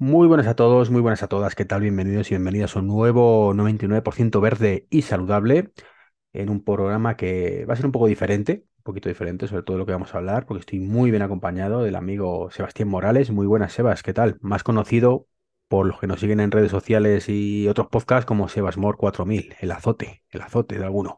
[0.00, 1.54] Muy buenas a todos, muy buenas a todas.
[1.56, 1.80] ¿Qué tal?
[1.82, 5.72] Bienvenidos y bienvenidas a un nuevo 99% verde y saludable
[6.32, 9.76] en un programa que va a ser un poco diferente, un poquito diferente sobre todo
[9.76, 13.30] lo que vamos a hablar, porque estoy muy bien acompañado del amigo Sebastián Morales.
[13.32, 14.02] Muy buenas, Sebas.
[14.04, 14.38] ¿Qué tal?
[14.40, 15.26] Más conocido
[15.68, 19.72] por los que nos siguen en redes sociales y otros podcasts como Sebasmor 4000, el
[19.72, 21.16] azote, el azote de alguno.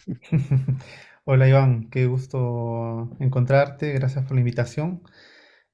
[1.24, 5.02] Hola Iván, qué gusto encontrarte, gracias por la invitación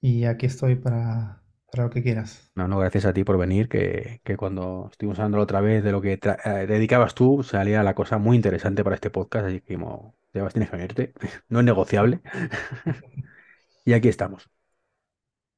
[0.01, 1.42] y aquí estoy para,
[1.73, 2.53] para lo que quieras.
[2.55, 5.83] No, no, gracias a ti por venir, que, que cuando estuvimos hablando la otra vez
[5.83, 9.61] de lo que eh, dedicabas tú, salía la cosa muy interesante para este podcast, así
[9.63, 11.15] que como, Sebas, tienes que venirte,
[11.49, 12.21] no es negociable,
[13.85, 14.51] y aquí estamos.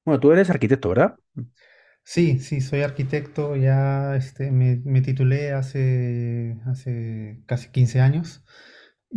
[0.05, 1.17] Bueno, tú eres arquitecto, ¿verdad?
[2.05, 8.45] Sí, sí, soy arquitecto, ya este, me, me titulé hace, hace casi 15 años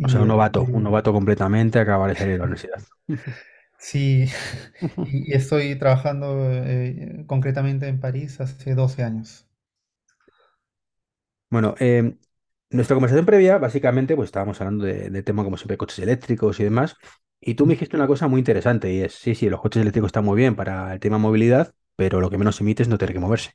[0.04, 2.82] O sea, un novato, un novato completamente, acaba de salir de la universidad.
[3.78, 4.26] sí,
[5.04, 9.48] y, estoy trabajando eh, concretamente en París hace 12 años.
[11.50, 12.18] Bueno, em,
[12.72, 16.64] nuestra conversación previa, básicamente, pues estábamos hablando de, de tema, como siempre, coches eléctricos y
[16.66, 16.96] demás,
[17.40, 20.10] y tú me dijiste una cosa muy interesante, y es, sí, sí, los coches eléctricos
[20.10, 23.14] están muy bien para el tema movilidad, pero lo que menos emite es no tener
[23.14, 23.52] que moverse.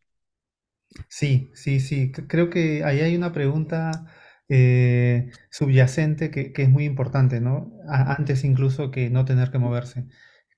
[1.08, 2.12] Sí, sí, sí.
[2.14, 4.06] c- Creo que ahí hay una pregunta
[4.48, 7.72] eh, subyacente que, que es muy importante, ¿no?
[7.88, 10.06] A- antes incluso que no tener que moverse,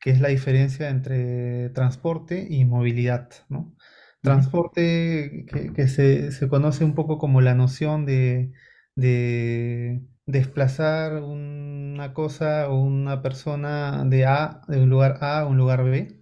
[0.00, 3.74] que es la diferencia entre transporte y movilidad, ¿no?
[4.22, 8.52] Transporte que, que se, se conoce un poco como la noción de,
[8.94, 15.56] de desplazar una cosa o una persona de A, de un lugar A a un
[15.58, 16.20] lugar B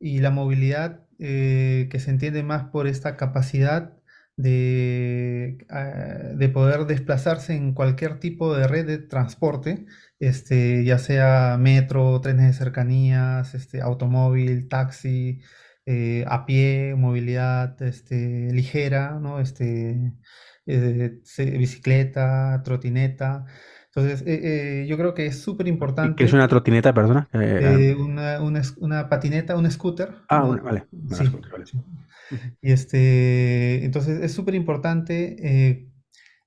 [0.00, 3.99] y la movilidad eh, que se entiende más por esta capacidad
[4.42, 9.86] de, ah, de poder desplazarse en cualquier tipo de red de transporte,
[10.18, 15.40] este, ya sea metro, trenes de cercanías, este, automóvil, taxi,
[15.86, 19.40] eh, a pie, movilidad este, ligera, ¿no?
[19.40, 20.12] Este,
[20.66, 21.20] eh,
[21.58, 23.46] bicicleta, trotineta.
[23.94, 25.66] Entonces, eh, eh, yo creo que es súper
[26.02, 27.28] ¿Y qué es importante una trotineta, perdona?
[27.32, 28.38] Eh, ah, eh, una,
[28.78, 31.66] una patineta, un scooter, ah, una- vale, Sí, cuento, vale.
[31.66, 31.78] sí.
[32.62, 35.36] Y este, entonces es súper importante
[35.70, 35.88] eh,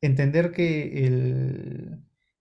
[0.02, 2.00] entender que el,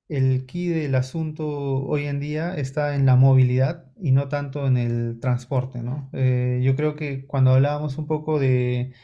[0.09, 4.77] el key del asunto hoy en día está en la movilidad y no tanto en
[4.79, 6.11] el transporte, ¿no?
[6.13, 8.95] Yo creo que cuando hablábamos un poco de,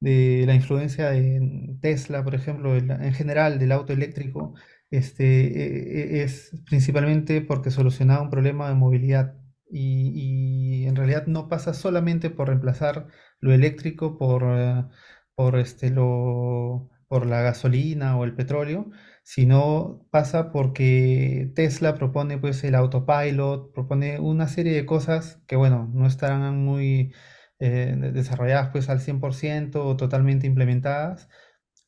[0.00, 4.54] de la influencia de Tesla, por ejemplo, en general del auto eléctrico,
[4.96, 5.24] este,
[6.16, 9.36] e- e- es principalmente porque solucionaba un problema de movilidad
[9.70, 13.08] y, y en realidad no pasa solamente por reemplazar
[13.40, 14.84] lo eléctrico por, eh,
[15.34, 18.90] por, este, lo, por la gasolina o el petróleo,
[19.22, 25.90] sino pasa porque Tesla propone pues el autopilot, propone una serie de cosas que bueno,
[25.94, 27.12] no estarán muy
[27.58, 31.28] eh, de- desarrolladas pues al 100% o totalmente implementadas,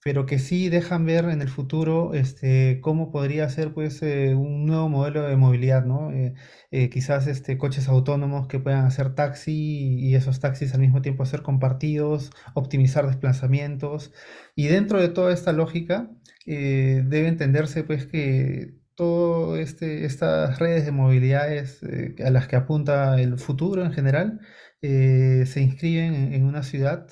[0.07, 4.65] pero que sí dejan ver en el futuro este, cómo podría ser pues eh, un
[4.65, 6.13] nuevo modelo de movilidad, ¿no?
[6.13, 6.35] Eh,
[6.71, 11.27] eh, quizás este, coches autónomos que puedan hacer taxi y esos taxis al mismo tiempo
[11.27, 14.13] ser compartidos, optimizar desplazamientos.
[14.55, 16.09] Y dentro de toda esta lógica
[16.47, 22.55] eh, debe entenderse pues que todo este, estas redes de movilidades eh, a las que
[22.55, 24.39] apunta el futuro en general
[24.83, 27.09] eh, se inscriben en, en una ciudad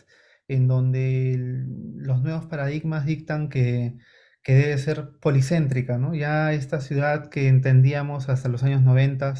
[0.48, 1.66] en donde el-
[1.98, 3.96] los nuevos paradigmas dictan que,
[4.42, 6.14] que debe ser policéntrica, ¿no?
[6.14, 9.34] Ya esta ciudad que entendíamos hasta los años 90,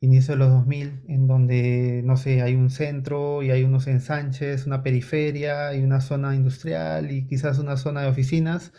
[0.00, 4.66] inicio de los 2000, en donde, no sé, hay un centro y hay unos ensanches,
[4.66, 8.72] una periferia y una zona industrial y quizás una zona de oficinas,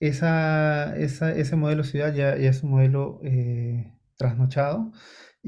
[0.00, 4.92] esa, esa- ese modelo de ciudad ya, ya es un modelo eh, trasnochado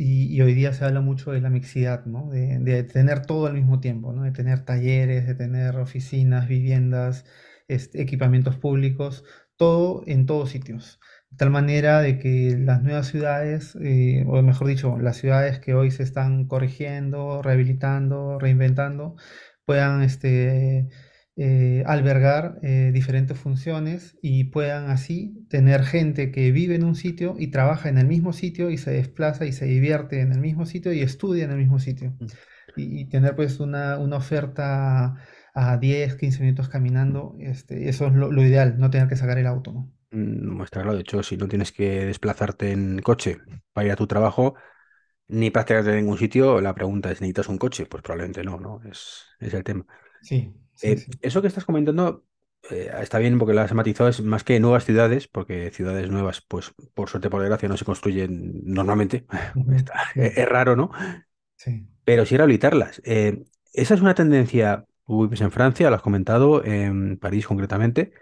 [0.02, 2.30] y, hoy día se habla mucho de la mixidad, ¿no?
[2.30, 4.22] De, de tener todo al mismo tiempo, ¿no?
[4.22, 7.26] De tener talleres, de tener oficinas, viviendas,
[7.68, 9.24] este, equipamientos públicos,
[9.56, 11.00] todo en todos sitios.
[11.30, 15.74] De tal manera de que las nuevas ciudades, eh, o mejor dicho, las ciudades que
[15.74, 19.16] hoy se están corrigiendo, rehabilitando, reinventando,
[19.66, 20.88] puedan este,
[21.42, 27.34] eh, albergar eh, diferentes funciones y puedan así tener gente que vive en un sitio
[27.38, 30.66] y trabaja en el mismo sitio y se desplaza y se divierte en el mismo
[30.66, 32.14] sitio y estudia en el mismo sitio.
[32.76, 35.16] Y, y tener pues una, una oferta
[35.54, 39.38] a 10 15 minutos caminando, este, eso es lo, lo ideal, no tener que sacar
[39.38, 39.92] el auto, ¿no?
[40.10, 43.38] Mm, No está claro, de hecho, si no tienes que desplazarte en coche
[43.72, 44.54] para ir a tu trabajo,
[45.28, 47.86] ni prácticamente en ningún sitio, la pregunta es, ¿necesitas un coche?
[47.86, 48.80] Pues probablemente no, ¿no?
[48.90, 49.86] Es, es el tema.
[50.20, 51.20] Sí, sí, Eh, sí.
[51.20, 52.24] eso que estás comentando
[52.70, 56.40] eh, está bien porque lo has matizado, es más que nuevas ciudades, porque ciudades nuevas,
[56.42, 59.26] pues por suerte, por desgracia, no se construyen normalmente.
[59.76, 60.90] Está- es, es raro, ¿no?
[61.56, 61.86] sí.
[62.04, 63.00] Pero sí rehabilitarlas.
[63.04, 68.12] Eh, esa es una tendencia, tú vives en Francia, lo has comentado, en París concretamente.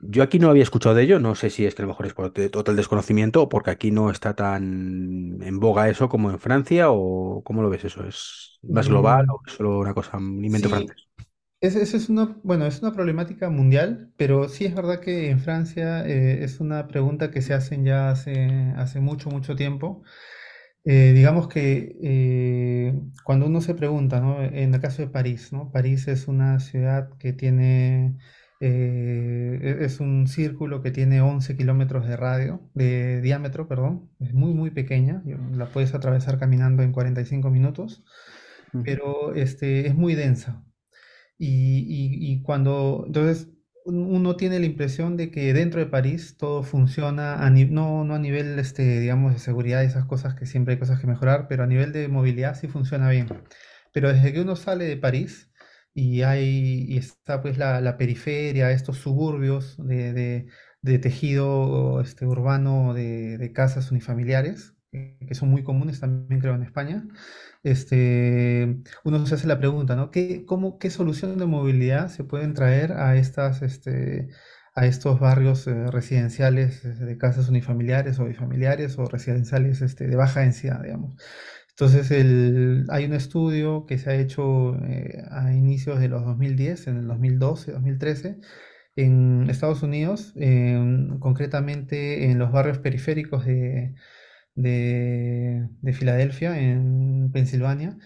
[0.00, 2.06] Yo aquí no había escuchado de ello, no sé si es que a lo mejor
[2.06, 6.40] es por total desconocimiento o porque aquí no está tan en boga eso como en
[6.40, 8.06] Francia o ¿cómo lo ves eso?
[8.06, 11.07] ¿Es más global Mm, o es solo una cosa, un invento sí, francés?
[11.60, 15.40] Es, es, es una, bueno, es una problemática mundial, pero sí es verdad que en
[15.40, 20.02] Francia eh, es una pregunta que se hacen ya hace, hace mucho, mucho tiempo.
[20.84, 22.94] Eh, digamos que eh,
[23.24, 24.42] cuando uno se pregunta, ¿no?
[24.44, 25.70] En el caso de París, ¿no?
[25.72, 28.16] París es una ciudad que tiene,
[28.60, 34.54] e- es un círculo que tiene 11 kilómetros de radio, de diámetro, perdón, es muy,
[34.54, 35.22] muy pequeña,
[35.52, 38.04] la puedes atravesar caminando en 45 minutos,
[38.82, 40.64] pero este, es muy densa.
[41.38, 43.48] Y, y- y cuando, entonces,
[43.84, 48.14] un- uno tiene la impresión de que dentro de París todo funciona, a no, no
[48.14, 51.46] a nivel, este, digamos, de seguridad y esas cosas, que siempre hay cosas que mejorar,
[51.48, 53.28] pero a nivel de movilidad sí funciona bien.
[53.92, 55.50] Pero desde que uno sale de París
[55.94, 60.46] y hay, y está pues la, la periferia, estos suburbios de, de-
[60.82, 66.62] de tejido este, urbano de, de casas unifamiliares, que son muy comunes también creo en
[66.62, 67.04] España,
[67.62, 70.10] este, uno se hace la pregunta, ¿no?
[70.10, 74.28] ¿Qué, cómo, qué solución de movilidad se pueden traer a estas, este,
[74.74, 80.16] a estos barrios eh, residenciales eh, de casas unifamiliares o bifamiliares o residenciales este, de
[80.16, 81.20] baja densidad, digamos?
[81.70, 86.86] Entonces, el- hay un estudio que se ha hecho eh, a inicios de los 2010,
[86.88, 88.38] en el 2012, 2013,
[88.96, 93.94] en Estados Unidos, en- concretamente en los barrios periféricos de,
[95.88, 97.96] de Filadelfia, en Pensilvania,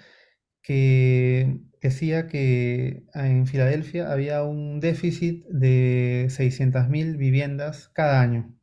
[0.63, 8.57] que decía que en Filadelfia había un déficit de 600.000 viviendas cada año.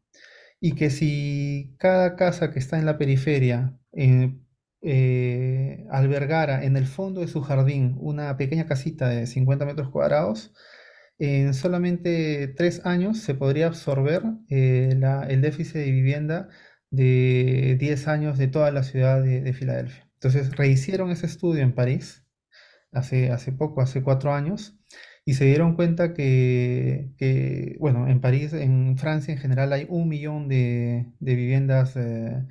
[0.61, 4.37] Y que si cada casa que está en la periferia eh,
[4.81, 10.53] eh, albergara en el fondo de su jardín una pequeña casita de 50 metros cuadrados,
[11.17, 16.49] en solamente tres años se podría absorber eh, el déficit de vivienda
[16.91, 20.07] de 10 años de toda la ciudad de, de Filadelfia.
[20.15, 22.25] Entonces rehicieron ese estudio en París
[22.91, 24.77] hace, hace poco, hace cuatro años,
[25.25, 30.47] y se dieron cuenta que, bueno, en París, en Francia en general hay un millón
[30.49, 32.45] de, viviendas, eh,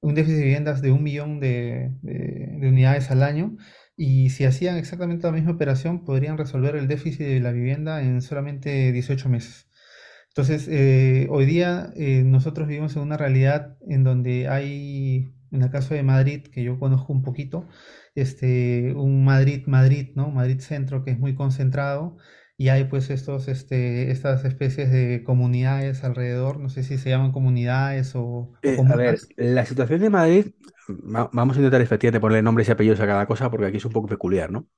[0.00, 3.56] un déficit de viviendas de un millón de, de- de unidades al año,
[3.96, 8.22] y si hacían exactamente la misma operación, podrían resolver el déficit de la vivienda en
[8.22, 9.69] solamente 18 meses.
[10.30, 15.70] Entonces, eh, hoy día eh, nosotros vivimos en una realidad en donde hay, en el
[15.70, 17.68] caso de Madrid, que yo conozco un poquito,
[18.14, 20.30] este, un Madrid, Madrid, ¿no?
[20.30, 22.16] Madrid centro que es muy concentrado
[22.56, 27.32] y hay pues estos, este, estas especies de comunidades alrededor, no sé si se llaman
[27.32, 30.46] comunidades o, o Eh, a ver, la situación de Madrid,
[30.88, 33.84] va- vamos a intentar efectivamente ponerle nombres y apellidos a cada cosa porque aquí es
[33.86, 34.68] un poco peculiar, ¿no?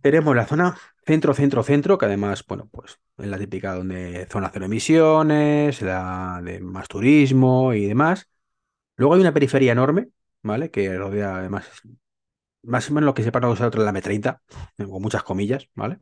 [0.00, 4.50] Tenemos la zona centro, centro, centro, que además, bueno, pues es la típica donde zona
[4.52, 8.28] cero emisiones, la de más turismo y demás.
[8.96, 10.08] Luego hay una periferia enorme,
[10.42, 10.70] ¿vale?
[10.70, 11.70] Que rodea además
[12.64, 14.40] más o menos lo que separa otra es la M30,
[14.76, 15.98] con muchas comillas, ¿vale?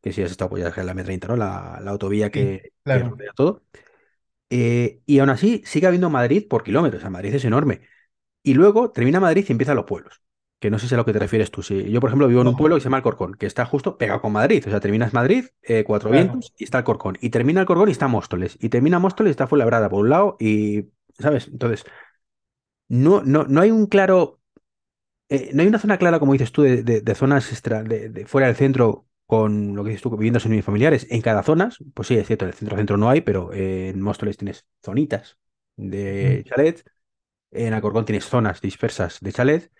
[0.00, 1.36] Que si has estado pues ya sabes la M30, ¿no?
[1.36, 3.62] La, la autovía Sí, que, rodea todo.
[4.48, 7.82] Eh, y aún así sigue habiendo Madrid por kilómetros, o sea, Madrid es enorme.
[8.42, 10.22] Y luego termina Madrid y empiezan los pueblos.
[10.60, 11.62] Que no sé si a lo que te refieres tú.
[11.62, 14.20] Yo, por ejemplo, vivo en un pueblo que se llama Alcorcón, que está justo pegado
[14.20, 14.62] con Madrid.
[14.66, 16.26] O sea, terminas Madrid, eh, Cuatro claro.
[16.28, 17.18] Vientos y está Alcorcón.
[17.20, 18.58] Y termina Alcorcón y está Móstoles.
[18.60, 20.36] Y termina Móstoles y está Fuenlabrada por un lado.
[20.38, 21.48] Y, ¿sabes?
[21.48, 21.84] Entonces,
[22.88, 24.40] no, no, no hay un claro.
[25.30, 28.08] eh, no hay una zona clara, como dices tú, de, de- de zonas extra, de,
[28.10, 31.06] de fuera del centro con lo que dices tú, viviendas unifamiliares.
[31.10, 34.00] En cada zona, pues sí, es cierto, en el centro-centro no hay, pero eh, en
[34.02, 35.38] Móstoles tienes zonitas
[35.76, 36.84] de chalet.
[37.52, 39.72] En Alcorcón tienes zonas dispersas de chalet.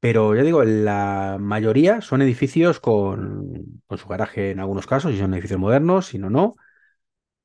[0.00, 5.18] Pero ya digo, la mayoría son edificios con, con su garaje en algunos casos, y
[5.18, 6.56] son edificios modernos, si no, no.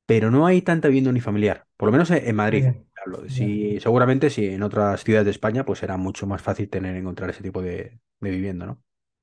[0.06, 2.66] Pero no hay tanta vivienda unifamiliar, por lo menos en en Madrid.
[3.06, 3.30] Hablo.
[3.30, 7.30] Sí, seguramente si en otras ciudades de España, pues será mucho más fácil tener, encontrar
[7.30, 8.82] ese tipo de, de vivienda, ¿no?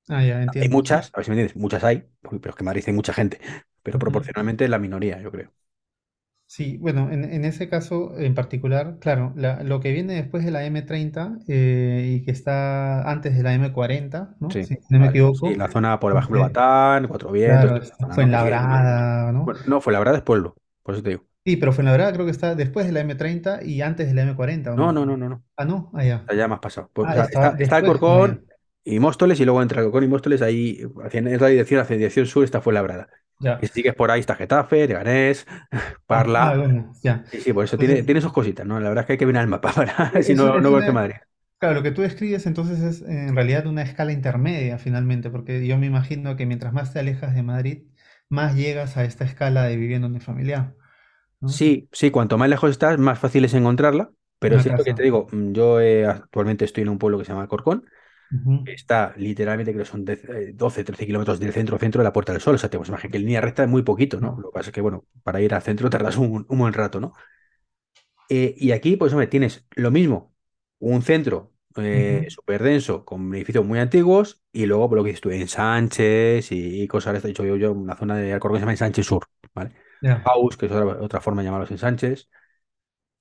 [0.09, 0.77] Ah, ya, Hay entiendo.
[0.77, 0.77] Sí.
[0.77, 3.13] muchas, a ver si me entiendes, muchas hay, pero es que en Madrid hay mucha
[3.13, 3.41] gente,
[3.83, 5.53] pero proporcionalmente es la minoría, yo creo.
[6.53, 10.51] Sí, bueno, en, en ese caso en particular, claro, la- lo que viene después de
[10.51, 14.57] la M30 eh, y que está antes de la M40, ¿no?
[14.57, 15.21] Sí, Si no me vale.
[15.33, 18.07] Sí, equivoco, la zona por debajo de este, Batán, Cuatro Vientos, claro, toda esa está
[18.07, 18.29] zona, ¿no?
[18.29, 18.61] Que.
[18.61, 19.45] Fuenlabrada, ¿no?
[19.45, 21.27] Bueno, no, fue la verdad es pueblo, por eso te digo.
[21.45, 24.73] Sí, pero Fuenlabrada creo que está después de la M30 y antes de la M40,
[24.73, 24.93] ¿o No, no?
[24.93, 25.45] no, no, no, no.
[25.57, 26.29] Ah, no, ah, ya.
[26.29, 26.91] sea, ya más pasado.
[26.95, 28.39] Pues, o Ah, sea, está, está después, ah, ya.
[28.39, 28.47] Alcorcón
[28.85, 32.27] y Móstoles, y luego entre Alcorcón y Móstoles, ahí, hacia, en otra dirección, hacia dirección
[32.27, 33.09] sur, está Fuenlabrada.
[33.41, 33.61] Ya.
[33.61, 35.47] Y si sigues por ahí, está Getafe, Leganés,
[36.09, 36.57] Ah, ah, Parla.
[36.57, 37.25] bueno, ya.
[37.31, 38.81] Sí, sí, por eso tiene, Entonces, tiene sus cositas, ¿no?
[38.81, 41.17] La verdad es que hay que mirar el mapa para, si no, no una, Madrid.
[41.59, 45.79] Claro, lo que tú describes entonces es en realidad una escala intermedia finalmente, porque yo
[45.79, 47.85] me imagino que mientras más te alejas de Madrid,
[48.31, 50.75] más llegas a esta escala de vivienda unifamiliar,
[51.41, 51.49] ¿no?
[51.49, 55.03] Sí, sí, cuanto más lejos estás, más fácil es encontrarla, pero es cierto que te
[55.03, 57.87] digo, mm, yo eh, actualmente estoy en un pueblo que se llama Alcorcón,
[58.65, 62.13] Está literalmente, creo que son 10, eh, 12, 13 kilómetros del centro centro de la
[62.13, 64.21] Puerta del Sol, o sea, te puedes imaginar que en línea recta es muy poquito,
[64.21, 64.39] ¿no?
[64.41, 67.01] Lo que pasa es que, bueno, para ir al centro tardas un, un buen rato,
[67.01, 67.13] ¿no?
[68.29, 70.35] Eh, y aquí, pues, hombre, tienes lo mismo,
[70.79, 75.21] un centro eh, súper denso, con edificios muy antiguos, y luego, por lo que dices
[75.21, 78.61] tú, ensanches y, y cosas, esto he dicho yo, yo, una zona de Alcorcón que
[78.61, 79.73] se llama Ensanche Sur, ¿vale?
[80.03, 80.21] Ya.
[80.25, 82.29] House, que es otra, otra forma de llamar los ensanches,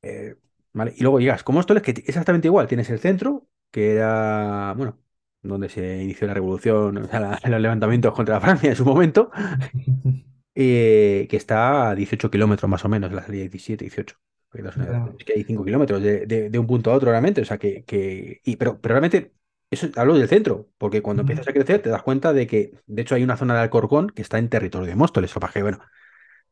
[0.03, 0.35] eh,
[0.73, 0.93] ¿vale?
[0.97, 4.99] Y luego llegas, como esto es que exactamente igual, tienes el centro, que era, bueno,
[5.41, 9.31] donde se inició la revolución, o sea, la- los levantamientos contra Francia en su momento,
[10.55, 14.17] eh, que está a 18 kilómetros más o menos, la salida 17, 18.
[14.49, 14.99] porque das una idea.
[15.05, 15.13] Ya.
[15.17, 17.57] Es que hay 5 kilómetros de, de- de un punto a otro realmente, o sea
[17.57, 19.33] que, que y, pero, pero realmente,
[19.71, 23.01] eso hablo del centro, porque cuando empiezas a crecer te das cuenta de que, de
[23.01, 25.61] hecho, hay una zona de Alcorcón que está en territorio de Móstoles, o sea, que,
[25.61, 25.79] bueno,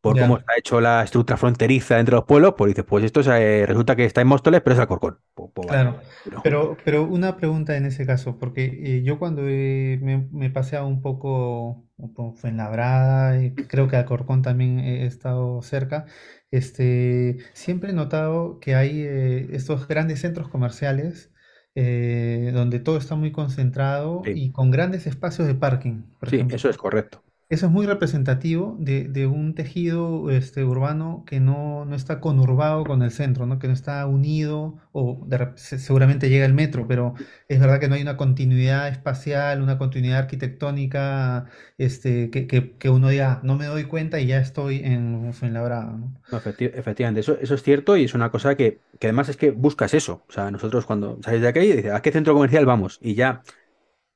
[0.02, 3.28] por cómo está hecho la estructura fronteriza entre los pueblos, pues dices, pues esto es,
[3.28, 5.20] eh, resulta que está en Móstoles, pero es Alcorcón.
[5.34, 5.84] Pues, pues vale.
[5.84, 8.66] Claro, Pero, pero, pero una pregunta en ese caso, porque
[8.98, 11.86] eh, yo cuando eh, me, me he paseado un poco
[12.16, 16.06] por Fuenlabrada, y creo que Alcorcón también he estado cerca,
[16.52, 21.34] este, siempre he notado que hay eh, estos grandes centros comerciales
[21.76, 26.30] eh, donde todo está muy concentrado sí, y con grandes espacios de parking, por sí,
[26.30, 26.48] ejemplo.
[26.50, 27.24] eso es correcto.
[27.50, 33.02] Eso es muy representativo de, un tejido este, urbano que no, no está conurbado con
[33.02, 33.58] el centro, ¿no?
[33.58, 37.14] Que no está unido, o de seguramente llega el metro, pero
[37.48, 41.46] es verdad que no hay una continuidad espacial, una continuidad arquitectónica,
[41.78, 46.14] este, que, uno diga, "Ah, no me doy cuenta y ya estoy en Fuenlabrada, ¿no?
[46.32, 49.38] No, efecti- efectivamente, eso, eso es cierto y es una cosa que, que además es
[49.38, 50.26] que buscas eso.
[50.28, 53.00] O sea, nosotros cuando sales de aquí, dices, ¿a qué centro comercial vamos?
[53.02, 53.44] Y ya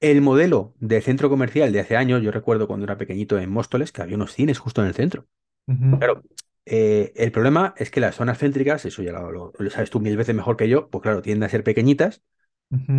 [0.02, 3.92] el modelo de centro comercial de hace años, yo recuerdo cuando era pequeñito en Móstoles,
[3.92, 5.28] que había unos cines justo en el centro.
[6.00, 6.24] Claro,
[6.66, 10.00] eh, el problema es que las zonas céntricas, eso ya lo, lo- lo sabes tú
[10.02, 12.24] mil veces mejor que yo, pues claro, tienden a ser pequeñitas,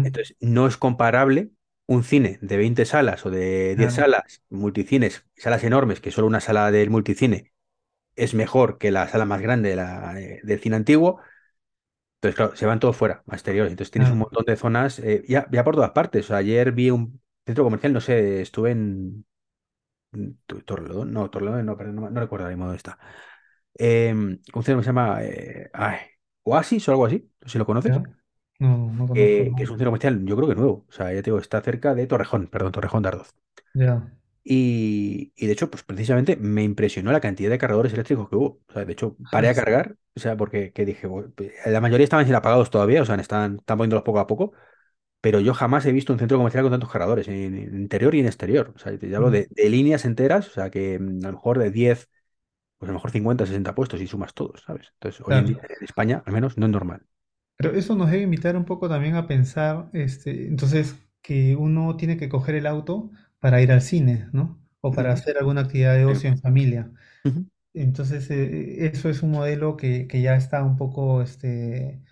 [0.03, 1.51] entonces no es comparable
[1.87, 6.27] un cine de 20 salas o de 10 claro, salas, multicines, salas enormes, que solo
[6.27, 7.53] una sala del multicine
[8.17, 11.21] es mejor que la sala más grande de la- eh, del cine antiguo.
[12.23, 13.73] Entonces, claro, se van todos fuera, a exteriores.
[13.73, 16.25] Entonces tienes un claro, montón de zonas eh, ya, ya por todas partes.
[16.27, 19.27] O sea, ayer vi un centro comercial, no sé, estuve en
[20.13, 22.99] en Tor- Torrelodono, no, Torrelodono, no, no, no recuerdo ahora mismo dónde está.
[23.79, 25.99] Eh, un centro que se llama eh, ay,
[26.45, 28.01] Oasis o algo así, no sé si lo conoces.
[28.59, 29.65] No, no conozco, eh, que no.
[29.65, 30.87] es un centro comercial, yo creo que nuevo.
[30.89, 33.35] O sea, ya te digo, está cerca de Torrejón, perdón, Torrejón de Ardoz.
[33.75, 34.13] Ya.
[34.45, 38.61] Y, y de hecho, pues precisamente me impresionó la cantidad de cargadores eléctricos que hubo.
[38.69, 39.57] O sea, de hecho, paré Ah, a sí.
[39.57, 41.33] cargar, o sea, porque que dije, "Bueno,
[41.67, 44.53] la mayoría estaban sin apagados todavía, o sea, están, están poniéndolos poco a poco,
[45.21, 48.21] pero yo jamás he visto un centro comercial con tantos cargadores, en, en interior y
[48.21, 48.73] en exterior.
[48.77, 49.33] O sea, te hablo Mm.
[49.33, 52.09] de, de líneas enteras, o sea, que mm, a lo mejor de 10
[52.79, 54.91] pues a lo mejor 50 60 puestos y sumas todos, ¿sabes?
[54.95, 57.07] Entonces, hoy en día en España, al menos, no es normal.
[57.57, 62.17] Pero eso nos debe invitar un poco también a pensar, este, entonces, que uno tiene
[62.17, 63.11] que coger el auto
[63.43, 64.63] para ir al cine, ¿no?
[64.83, 66.93] O para hacer alguna actividad de ocio en familia.
[67.25, 72.03] ujú, Entonces, eh, eso es un modelo que, que ya está un poco, este,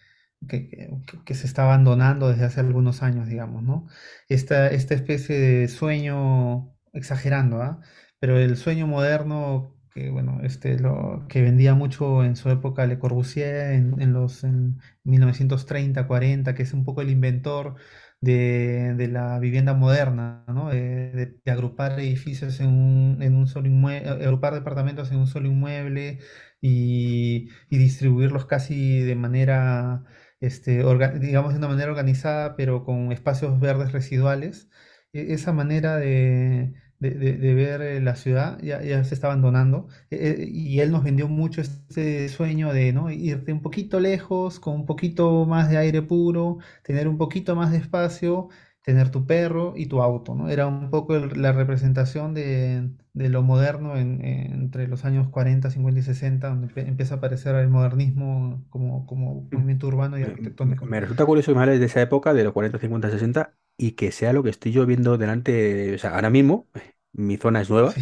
[0.49, 0.90] que, que-
[1.25, 3.87] que se está abandonando desde hace algunos años, digamos, ¿no?
[4.28, 7.80] Esta, esta especie de sueño, exagerando, ¿ah?
[8.20, 12.99] Pero el sueño moderno, que, bueno, este, lo, que vendía mucho en su época Le
[12.99, 17.76] Corbusier, en, en los en 1930, 40, que es un poco el inventor
[18.20, 20.70] de, de la vivienda moderna, ¿no?
[20.70, 21.10] De,
[21.44, 26.18] de- agrupar edificios en un, en un solo inmueble, agrupar departamentos en un solo inmueble
[26.60, 30.04] y, y distribuirlos casi de manera,
[30.40, 30.82] este,
[31.20, 34.68] digamos, de una manera organizada, pero con espacios verdes residuales.
[35.12, 39.28] E- Esa manera de, de- de- de ver eh, la ciudad ya, ya se está
[39.28, 39.88] abandonando.
[40.11, 43.11] E- e- y él nos vendió mucho este sueño de, ¿no?
[43.11, 47.71] irte un poquito lejos, con un poquito más de aire puro tener un poquito más
[47.73, 48.49] de espacio,
[48.83, 50.49] tener tu perro y tu auto, ¿no?
[50.49, 55.28] Era un poco el- la representación de, de lo moderno en- en- entre los años
[55.28, 59.59] 40, 50 y 60, donde empieza a aparecer el modernismo como, como ujú.
[59.59, 60.92] movimiento urbano y Me, me- arquitectónico, ¿no?
[60.92, 63.92] me resulta curioso que me hables de esa época, de los 40 50 60 y
[63.92, 65.94] que sea lo que estoy yo viendo delante.
[65.94, 66.68] O sea, ahora mismo,
[67.12, 68.00] mi zona es nueva Sí.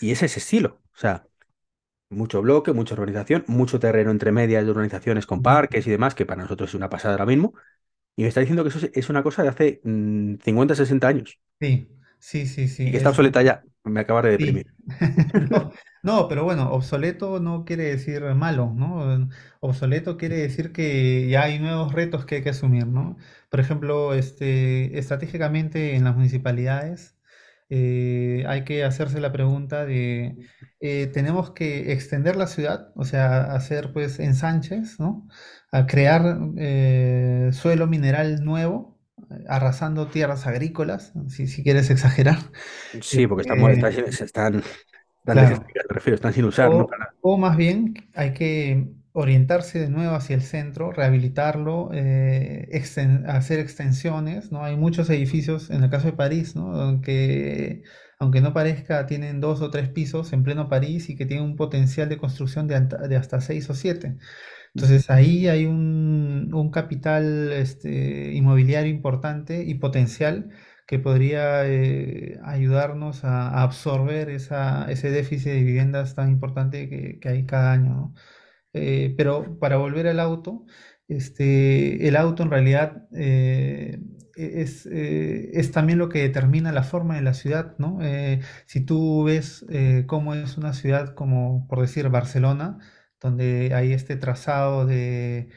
[0.00, 0.80] y es ese estilo.
[0.94, 1.26] O sea,
[2.10, 6.26] mucho bloque, mucha urbanización, mucho terreno entre medias de urbanizaciones con parques y demás, que
[6.26, 7.54] para nosotros es una pasada ahora mismo.
[8.16, 11.40] Y me está diciendo que eso es una cosa de hace mm, 50, 60 años
[11.60, 13.62] Sí, sí, sí, y sí, que está es, obsoleta ya.
[13.84, 14.32] Me acaba de sí.
[14.32, 14.74] deprimir.
[15.50, 15.72] No,
[16.02, 19.28] No, pero bueno, obsoleto no quiere decir malo, ¿no?
[19.60, 23.16] Obsoleto quiere decir que ya hay nuevos retos que hay que asumir, ¿no?
[23.50, 27.16] Por ejemplo, este, estratégicamente en las municipalidades
[27.70, 30.38] eh, hay que hacerse la pregunta de,
[30.80, 32.92] eh, ¿tenemos que extender la ciudad?
[32.96, 35.28] O sea, hacer pues ensanches, ¿no?
[35.72, 38.98] A crear eh, suelo mineral nuevo,
[39.48, 42.38] arrasando tierras agrícolas, si, si quieres exagerar.
[43.02, 44.62] Sí, porque están, mo- están, Este, están,
[45.26, 45.64] están claro.
[45.90, 46.88] refiero, están sin usar, ¿no?
[47.20, 48.88] O más bien hay que
[49.20, 54.64] orientarse de nuevo hacia el centro, rehabilitarlo, eh, exten- hacer extensiones, ¿no?
[54.64, 56.72] Hay muchos edificios, en el caso de París, ¿no?
[56.80, 57.82] Aunque,
[58.18, 61.56] aunque no parezca, tienen dos o tres pisos en pleno París y que tienen un
[61.56, 64.16] potencial de construcción de, hasta seis o siete.
[64.74, 70.50] Entonces ahí hay un, un capital este, inmobiliario importante y potencial
[70.86, 77.18] que podría eh, ayudarnos a, a absorber esa, ese déficit de viviendas tan importante que,
[77.20, 78.14] que hay cada año, ¿no?
[78.74, 80.66] Eh, pero para volver al auto,
[81.08, 84.00] este, el auto en realidad eh,
[84.36, 87.98] e- es, eh, es también lo que determina la forma de la ciudad, ¿no?
[88.66, 89.64] Si tú ves
[90.06, 92.78] cómo es una ciudad como, por decir, Barcelona,
[93.20, 95.48] donde hay este trazado de,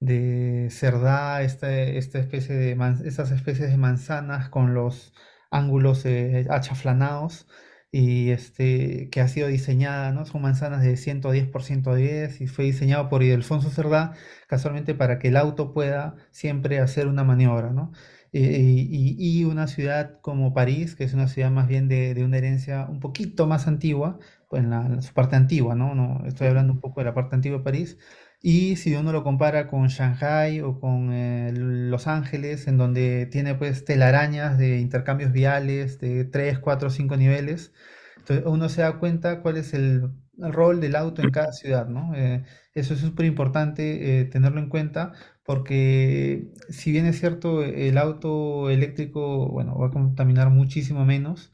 [0.00, 5.12] de cerdá, esta, esta especie de man- estas especies de manzanas con los
[5.50, 6.04] ángulos
[6.50, 7.46] achaflanados
[7.90, 10.26] y este, que ha sido diseñada, ¿no?
[10.26, 14.14] Son manzanas de 110 por 110 y fue diseñado por Ildefonso Cerdá
[14.46, 17.92] casualmente para que el auto pueda siempre hacer una maniobra, ¿no?
[18.32, 22.24] Eh, y, y una ciudad como París, que es una ciudad más bien de, de
[22.24, 24.18] una herencia un poquito más antigua,
[24.48, 25.94] pues en la, en su parte antigua, ¿no?
[25.94, 27.98] No, estoy hablando un poco de la parte antigua de París.
[28.40, 33.54] Y si uno lo compara con Shanghai o con eh, Los Ángeles, en donde tiene
[33.56, 37.72] pues telarañas de intercambios viales de 3 4 5 niveles,
[38.18, 42.14] entonces uno se da cuenta cuál es el, rol del auto en cada ciudad, ¿no?
[42.14, 45.12] Eh, eso es súper importante eh, tenerlo en cuenta
[45.44, 51.52] porque si bien es cierto, el auto eléctrico, bueno, va a contaminar muchísimo menos,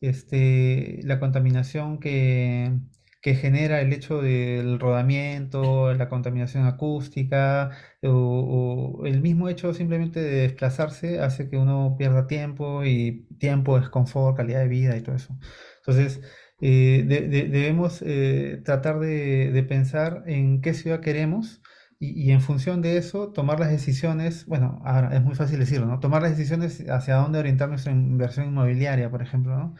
[0.00, 2.72] este, la contaminación que,
[3.20, 7.70] que genera el hecho del rodamiento, la contaminación acústica
[8.02, 13.78] o, o el mismo hecho simplemente de desplazarse hace que uno pierda tiempo y tiempo
[13.78, 15.36] es confort, calidad de vida y todo eso.
[15.78, 16.20] Entonces,
[16.60, 21.60] eh, de- de- debemos eh, tratar de, de pensar en qué ciudad queremos
[21.98, 25.86] y, y en función de eso tomar las decisiones, bueno, ahora es muy fácil decirlo,
[25.86, 26.00] ¿no?
[26.00, 29.74] Tomar las decisiones hacia dónde orientar nuestra inversión inmobiliaria, por ejemplo, ¿no?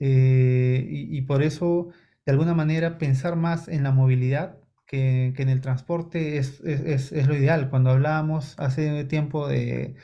[0.00, 1.90] Eh, y, y por eso,
[2.26, 7.12] de alguna manera, pensar más en la movilidad que, que en el transporte es, es-
[7.12, 7.70] es- lo ideal.
[7.70, 9.96] Cuando hablábamos hace tiempo de,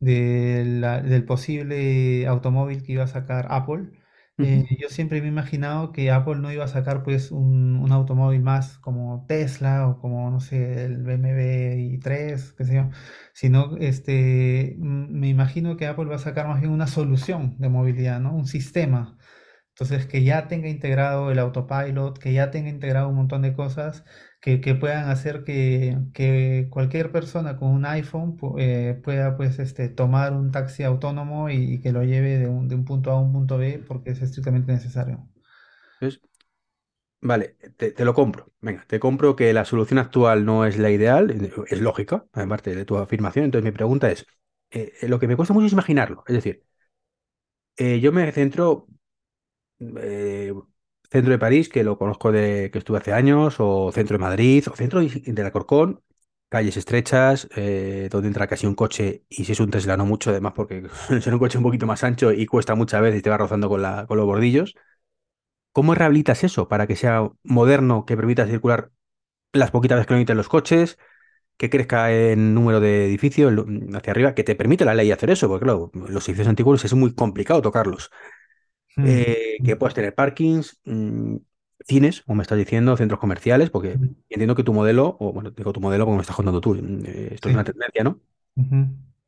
[0.00, 3.90] de la- del posible automóvil que iba a sacar Apple,
[4.40, 7.92] eh, yo siempre me he imaginado que Apple no iba a sacar pues un, un
[7.92, 12.90] automóvil más como Tesla o como, no sé, el BMW i3, qué sé yo,
[13.34, 18.20] sino este, me imagino que Apple va a sacar más bien una solución de movilidad,
[18.20, 18.34] ¿no?
[18.34, 19.16] Un sistema.
[19.74, 24.04] Entonces, que ya tenga integrado el autopilot, que ya tenga integrado un montón de cosas
[24.40, 29.88] que, que puedan hacer que, que cualquier persona con un iPhone eh, pueda pues, este,
[29.88, 33.20] tomar un taxi autónomo y, que lo lleve de un, de un punto A a
[33.20, 35.26] un punto B porque es estrictamente necesario.
[37.20, 38.52] Vale, te, lo compro.
[38.60, 42.74] Venga, te compro que la solución actual no es la ideal, eh, es lógica, aparte
[42.74, 43.44] de tu afirmación.
[43.44, 44.26] Entonces, mi pregunta es,
[44.70, 46.24] eh, lo que me cuesta mucho es imaginarlo.
[46.26, 46.64] Es decir,
[47.76, 48.86] yo me centro,
[49.98, 50.52] eh,
[51.10, 54.64] centro de París, que lo conozco de que estuve hace años, o centro de Madrid,
[54.70, 56.02] o centro de de Alcorcón,
[56.48, 60.30] calles estrechas, eh, donde entra casi un coche, y si es un Tesla no mucho,
[60.30, 63.30] además, porque es un coche un poquito más ancho y cuesta muchas veces y te
[63.30, 64.74] va rozando con la, con los bordillos.
[65.72, 68.90] ¿Cómo rehabilitas eso para que sea moderno, que permita circular
[69.52, 70.98] las poquitas veces que lo necesiten los coches,
[71.58, 73.52] que crezca en número de edificios
[73.94, 75.48] hacia arriba, que te permite la ley hacer eso?
[75.48, 78.10] Porque claro, los edificios antiguos es muy complicado tocarlos.
[78.96, 81.36] Mm, Eh, que puedas tener parkings, mm,
[81.86, 85.72] cines, como me estás diciendo, centros comerciales, porque entiendo que tu modelo, o bueno, digo
[85.72, 88.20] tu modelo porque me estás contando tú, mm, eh, esto es una tendencia, ¿no?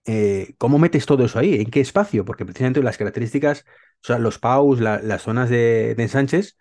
[0.07, 1.55] Eh, ¿cómo metes todo eso ahí?
[1.61, 2.25] ¿En qué espacio?
[2.25, 3.65] Porque precisamente las características,
[4.03, 6.59] o sea, los PAUs, la- las zonas de, de ensanches,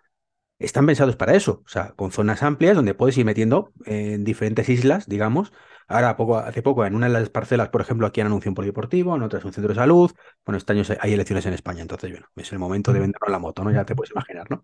[0.59, 4.69] están pensados para eso, o sea, con zonas amplias donde puedes ir metiendo en diferentes
[4.69, 5.53] islas, digamos.
[5.87, 8.55] Ahora, poco, hace poco, en una de las parcelas, por ejemplo, aquí han anunciado un
[8.55, 10.11] polideportivo, en otras un centro de salud.
[10.45, 13.29] Bueno, este año hay elecciones en España, entonces, bueno, es el momento de mm, vendernos
[13.29, 13.71] la moto, ¿no?
[13.71, 14.63] Ya te puedes imaginar, ¿no?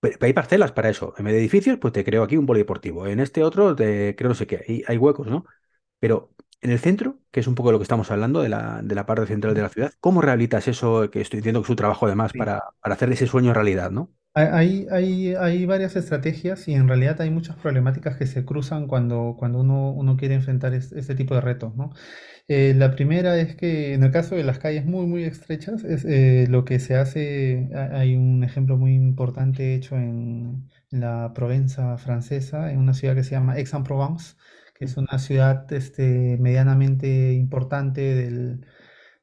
[0.00, 1.14] Pero, hay parcelas para eso.
[1.18, 3.06] En vez de edificios, pues te creo aquí un polideportivo.
[3.06, 4.64] En este otro, te creo no sé qué.
[4.66, 5.44] Hay, hay huecos, ¿no?
[6.00, 8.94] Pero en el centro, que es un poco lo que estamos hablando, de la, de
[8.94, 11.76] la parte central de la ciudad, ¿cómo rehabilitas eso que estoy diciendo que es su
[11.76, 12.38] trabajo además Sí.
[12.38, 14.10] para, para hacer ese sueño realidad, ¿no?
[14.32, 19.34] Hay, hay, hay varias estrategias y en realidad hay muchas problemáticas que se cruzan cuando,
[19.36, 21.90] cuando uno, uno quiere enfrentar es- este tipo de retos, ¿no?
[22.48, 26.04] Eh, la primera es que en el caso de las calles muy, muy estrechas, es,
[26.04, 31.98] eh, lo que se hace, ha- hay un ejemplo muy importante hecho en, la Provenza
[31.98, 34.34] francesa, en una ciudad que se llama Aix-en-Provence,
[34.74, 38.66] que es una ciudad este, medianamente importante del,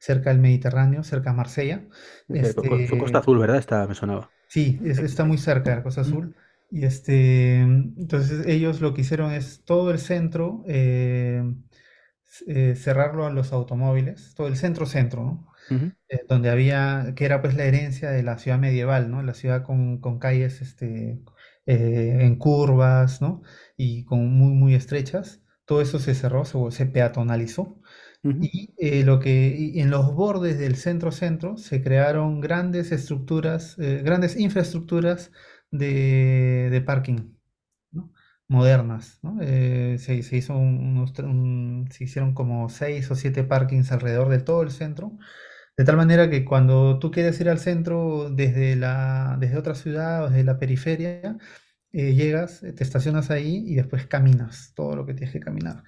[0.00, 1.88] cerca del Mediterráneo, cerca de Marsella.
[2.32, 3.58] Que co- co- fue Costa Este, Azul, ¿verdad?
[3.58, 4.32] Esta me sonaba.
[4.48, 6.34] Sí, es- está muy cerca de Costa Mm, Azul.
[6.70, 11.42] Y este, entonces ellos lo que hicieron es todo el centro eh,
[12.46, 15.52] eh, cerrarlo a los automóviles, todo el centro centro, ¿no?
[16.08, 19.22] Eh, donde había, que era pues la herencia de la ciudad medieval, ¿no?
[19.22, 21.22] La ciudad con, con calles este,
[21.66, 23.42] eh, en curvas, ¿no?
[23.76, 25.42] Y con muy, muy estrechas.
[25.66, 27.80] Todo eso se cerró, se, se peatonalizó.
[28.22, 34.02] Y eh, lo que y en los bordes del centro-centro se crearon grandes estructuras, eh,
[34.04, 35.30] grandes infraestructuras
[35.70, 37.34] de, de parking,
[37.92, 38.12] ¿no?
[38.48, 39.38] modernas, ¿no?
[39.42, 44.28] Eh, se, se hizo un- unos un- se hicieron como seis o siete parkings alrededor
[44.30, 45.18] de todo el centro,
[45.76, 50.24] de tal manera que cuando tú quieres ir al centro desde la, desde otra ciudad
[50.24, 51.38] o desde la periferia,
[51.92, 55.82] eh, llegas, te estacionas ahí y después caminas todo lo que tienes que caminar.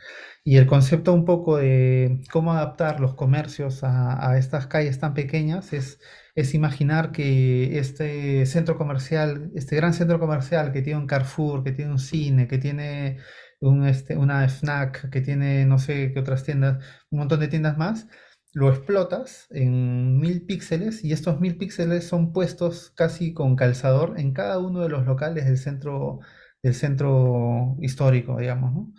[0.44, 5.14] Y el concepto un poco de cómo adaptar los comercios a, a estas calles tan
[5.14, 6.00] pequeñas es,
[6.34, 11.72] es imaginar que este centro comercial, este gran centro comercial que tiene un Carrefour, que
[11.72, 13.18] tiene un cine, que tiene
[13.60, 17.76] un, este, una FNAC, que tiene no sé qué otras tiendas, un montón de tiendas
[17.78, 18.06] más,
[18.52, 24.32] lo explotas en mil píxeles y estos mil píxeles son puestos casi con calzador en
[24.32, 26.20] cada uno de los locales del centro,
[26.62, 28.92] del centro histórico, digamos, ¿no?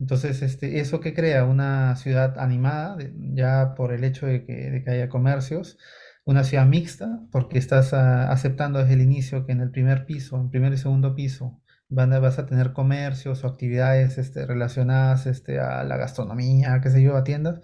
[0.00, 2.96] Entonces, este, eso que crea una ciudad animada,
[3.34, 5.78] ya por el hecho de que, de que haya comercios,
[6.24, 10.36] una ciudad mixta, porque estás ah, aceptando desde el inicio que en el primer piso,
[10.36, 15.26] en primer y segundo piso, van a- vas a tener comercios o actividades este, relacionadas
[15.26, 17.60] este, a la gastronomía, qué sé yo, a tiendas.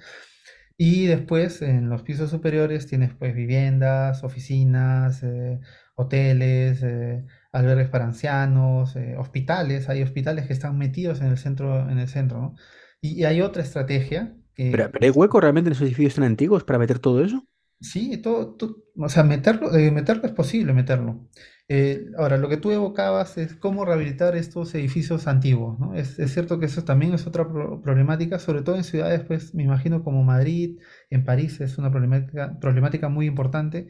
[0.76, 5.60] Y después en los pisos superiores tienes pues viviendas, oficinas, eh,
[5.94, 11.88] hoteles, eh, albergues para ancianos, eh, hospitales, hay hospitales que están metidos en el centro,
[11.90, 12.54] en el centro, ¿no?
[13.00, 14.36] Y, y hay otra estrategia
[14.70, 17.46] Pero, que, pero ¿hay hueco realmente en esos edificios tan antiguos para meter todo eso?
[17.80, 21.28] Sí, todo, tú- o sea, meterlo, eh, meterlo es posible meterlo.
[21.68, 25.94] Eh, ahora, lo que tú evocabas es cómo rehabilitar estos edificios antiguos, ¿no?
[25.94, 29.54] Es, es cierto que eso también es otra pro- problemática, sobre todo en ciudades, pues,
[29.54, 33.88] me imagino como Madrid, en París, es una problemática, problemática muy importante,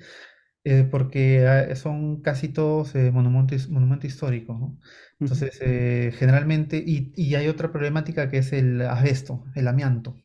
[0.64, 4.78] eh, porque ah, son casi todos eh, monumentos, monumentos históricos, ¿no?
[5.20, 5.58] Entonces,
[6.18, 10.16] generalmente, y, y hay otra problemática que es el asbesto, el amianto,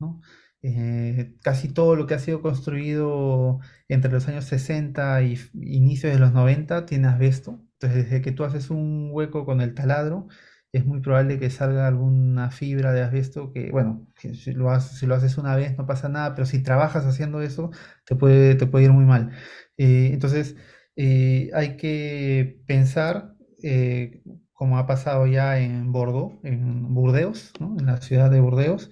[0.00, 0.20] ¿no?
[0.62, 6.18] Eh, casi todo lo que ha sido construido entre los años 60 y inicios de
[6.18, 7.62] los 90 tiene asbesto.
[7.74, 10.28] Entonces, desde que tú haces un hueco con el taladro,
[10.72, 15.06] es muy probable que salga alguna fibra de asbesto que, bueno, si lo haces, si
[15.06, 17.70] lo haces una vez no pasa nada, pero si trabajas haciendo eso,
[18.04, 19.30] te puede, te puede ir muy mal.
[19.78, 20.56] Eh, entonces,
[20.96, 27.76] eh, hay que pensar, eh, como ha pasado ya en Bordeaux, en Burdeos, ¿no?
[27.78, 28.90] En la ciudad de Burdeos,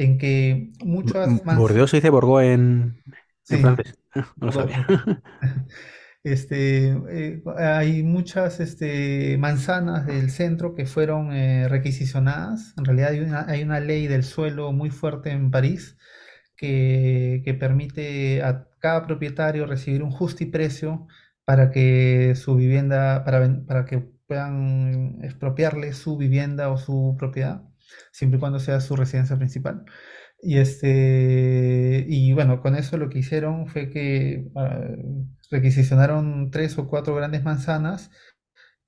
[0.00, 3.02] en que muchas Bordeaux se dice Borgo en,
[3.44, 3.98] francés.
[4.36, 4.86] No lo sabía.
[6.22, 12.74] Este, eh, hay muchas este, manzanas del centro que fueron eh, requisicionadas.
[12.76, 15.96] En realidad hay una, hay una ley del suelo muy fuerte en París
[16.58, 21.06] que, que permite a cada propietario recibir un justiprecio
[21.46, 27.62] para que su vivienda, para, para que puedan expropiarle su vivienda o su propiedad,
[28.12, 29.84] siempre y cuando sea su residencia principal.
[30.42, 34.80] Y este, y bueno, con eso lo que hicieron fue que ah,
[35.50, 38.10] requisicionaron tres o cuatro grandes manzanas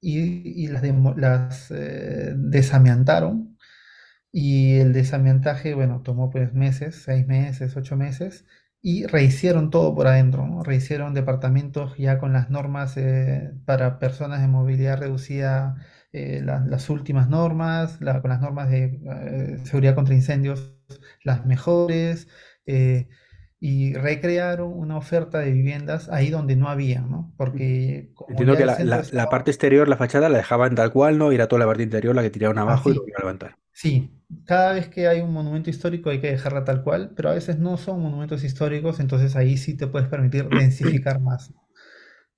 [0.00, 0.82] y, y las,
[1.16, 3.56] las eh, desamiantaron
[4.32, 8.46] y el desamiantaje, bueno, tomó pues meses, seis meses, ocho meses,
[8.80, 10.62] y rehicieron todo por adentro.
[10.64, 15.76] Rehicieron departamentos ya con las normas eh, para personas de movilidad reducida,
[16.12, 20.74] eh, la- las últimas normas, la- con las normas de eh, seguridad contra incendios,
[21.24, 22.28] las mejores,
[22.66, 23.08] eh,
[23.60, 27.32] y recrearon una oferta de viviendas ahí donde no había, ¿no?
[27.36, 31.18] Porque Entiendo que la, centro la- estaba parte exterior, la fachada, la dejaban tal cual,
[31.18, 31.30] ¿no?
[31.32, 33.24] Y era toda la parte interior la que tiraron abajo y lo así, volvieron a
[33.24, 33.58] levantar.
[33.72, 34.12] Sí,
[34.46, 37.58] cada vez que hay un monumento histórico hay que dejarla tal cual, pero a veces
[37.58, 41.52] no son monumentos históricos, entonces ahí sí te puedes permitir densificar más.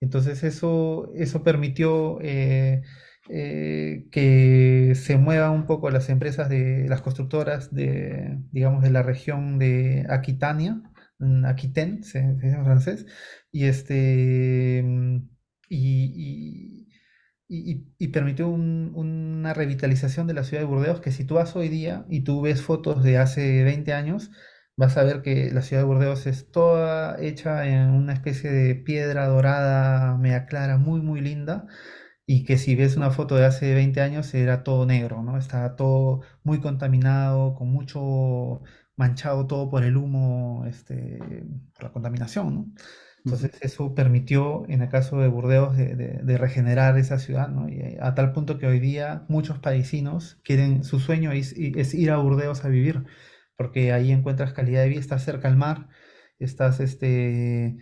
[0.00, 2.82] Entonces eso, eso permitió eh,
[3.28, 9.02] eh, que se muevan un poco las empresas de las constructoras de, digamos, de la
[9.02, 10.82] región de Aquitania,
[11.18, 13.06] mm, Aquitaine, se, dice en francés,
[13.52, 15.16] y este, mm,
[15.68, 16.86] y,
[17.48, 21.54] y, y- permitió un- una revitalización de la ciudad de Burdeos que si tú vas
[21.56, 24.30] hoy día y tú ves fotos de hace 20 años,
[24.76, 28.74] vas a ver que la ciudad de Burdeos es toda hecha en una especie de
[28.74, 31.66] piedra dorada, media clara, muy, muy linda
[32.26, 35.36] y que si ves una foto de hace 20 años era todo negro, ¿no?
[35.38, 38.62] Estaba todo muy contaminado, con mucho
[38.96, 41.18] manchado todo por el humo, este,
[41.74, 42.66] por la contaminación, ¿no?
[43.24, 47.68] Entonces eso permitió, en el caso de Burdeos, de, de- de regenerar esa ciudad, ¿no?
[47.68, 51.94] Y eh, a tal punto que hoy día muchos parisinos quieren, su sueño es, es
[51.94, 53.04] ir a Burdeos a vivir,
[53.56, 55.88] porque ahí encuentras calidad de vida, estás cerca al mar,
[56.38, 57.76] estás este,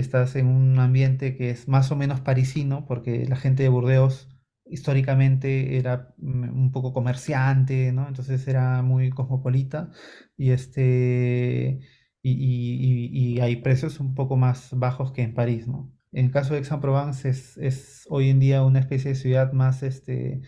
[0.00, 4.28] estás en un ambiente que es más o menos parisino, porque la gente de Burdeos
[4.66, 8.08] históricamente era mm, un poco comerciante, ¿no?
[8.08, 9.90] Entonces era muy cosmopolita
[10.36, 11.80] y este
[12.22, 15.92] y, y- y- y hay precios un poco más bajos que en París, ¿no?
[16.12, 19.82] En el caso de Aix-en-Provence es, es hoy en día una especie de ciudad más,
[19.82, 20.40] este,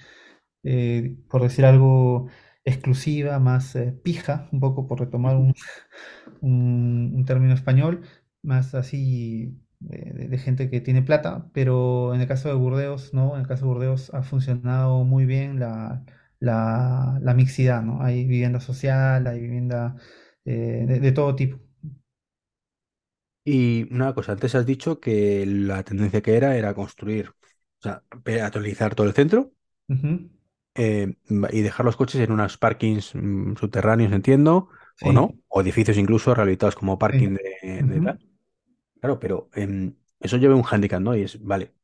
[0.64, 2.28] eh, por decir algo,
[2.64, 5.36] exclusiva, más eh, pija, un poco por retomar
[6.40, 8.02] un- un término español,
[8.48, 13.34] más así de, gente que tiene plata, pero en el caso de Burdeos, ¿no?
[13.34, 16.04] En el caso de Burdeos ha funcionado muy bien la,
[16.40, 18.02] la, la mixidad, ¿no?
[18.02, 19.96] Hay vivienda social, hay vivienda
[20.44, 21.58] eh, de, de todo tipo.
[23.44, 27.34] Y una cosa, antes has dicho que la tendencia que era era construir, o
[27.82, 29.52] sea, peatonalizar todo el centro
[30.74, 31.14] eh,
[31.50, 34.68] y dejar los coches en unos parkings mm, subterráneos, entiendo,
[35.02, 36.98] o no, o edificios incluso rehabilitados como sí.
[36.98, 38.18] parking de, de tal.
[39.00, 41.14] Claro, pero em, eso lleva un hándicap, ¿no?
[41.16, 41.74] Y es, vale,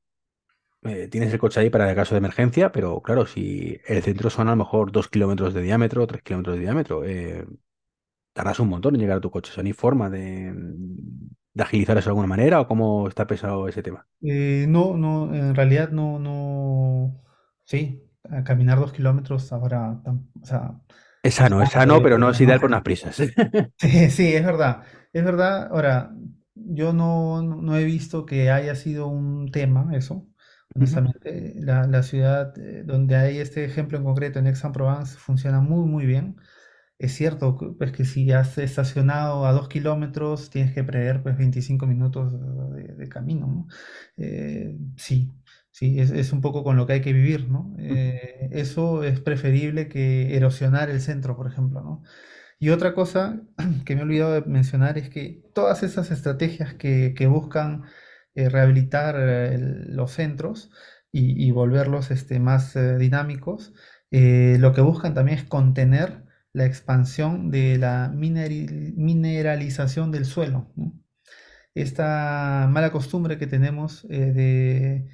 [0.85, 4.31] eh, tienes el coche ahí para el caso de emergencia, pero claro, si el centro
[4.31, 7.47] son a lo mejor dos kilómetros de diámetro, tres kilómetros de diámetro, eh,
[8.33, 9.53] tardas un montón en llegar a tu coche.
[9.63, 10.53] ¿no hay forma de,
[11.55, 14.07] de agilizar eso de alguna manera o cómo está pesado ese tema?
[14.23, 17.23] Eh, no, no, en realidad no, no.
[17.65, 20.81] Sí, a caminar dos kilómetros ahora, tam- o sea,
[21.25, 23.17] Es no es sano, es sano, pero no es ideal con las prisas.
[23.79, 25.69] Sí, sí, es verdad, es verdad.
[25.71, 26.13] Ahora,
[26.55, 30.29] yo no, no he visto que haya sido un tema eso,
[30.75, 31.55] honestamente.
[31.59, 36.07] La, la ciudad eh, donde hay este ejemplo en concreto, en Aix-en-Provence, funciona muy, muy
[36.07, 36.37] bien.
[36.99, 41.87] Es cierto, pues que si has estacionado a dos kilómetros, tienes que prever pues 25
[41.87, 42.33] minutos
[42.75, 43.67] de, de camino, ¿no?
[44.17, 45.33] Eh, sí,
[45.73, 47.75] sí, es, es un poco con lo que hay que vivir, ¿no?
[47.79, 52.03] Eh, eso es preferible que erosionar el centro, por ejemplo, ¿no?
[52.59, 53.41] Y otra cosa
[53.85, 57.85] que me he olvidado de mencionar es que todas esas estrategias que, que buscan
[58.37, 60.71] eh, rehabilitar eh, los centros
[61.13, 63.73] y, volverlos este, más eh, dinámicos,
[64.11, 70.73] lo que buscan también es contener la expansión de la mineralización del suelo,
[71.75, 75.09] esta mala costumbre que tenemos de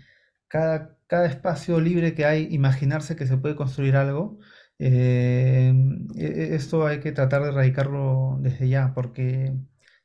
[0.48, 4.38] cada, cada espacio libre que hay, imaginarse que se puede construir algo,
[4.80, 5.72] eh,
[6.16, 9.54] e- e- esto hay que tratar de erradicarlo desde ya, porque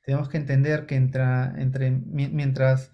[0.03, 2.91] tenemos que entender que entre, mi- mientras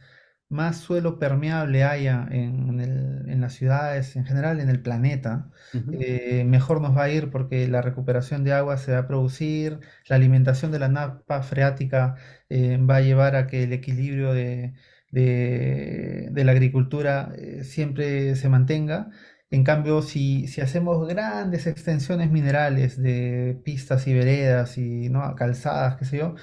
[0.50, 5.52] más suelo permeable haya en, el- en las ciudades, en general en el planeta,
[5.90, 9.80] eh, mejor nos va a ir porque la recuperación de agua se va a producir,
[10.08, 12.16] la alimentación de la napa freática
[12.50, 14.74] eh, va a llevar a que el equilibrio de,
[15.12, 19.10] de- de la agricultura eh, siempre se mantenga.
[19.52, 25.36] En cambio, si, hacemos grandes extensiones minerales de pistas y veredas y ¿no?
[25.36, 26.36] calzadas, qué sé yo,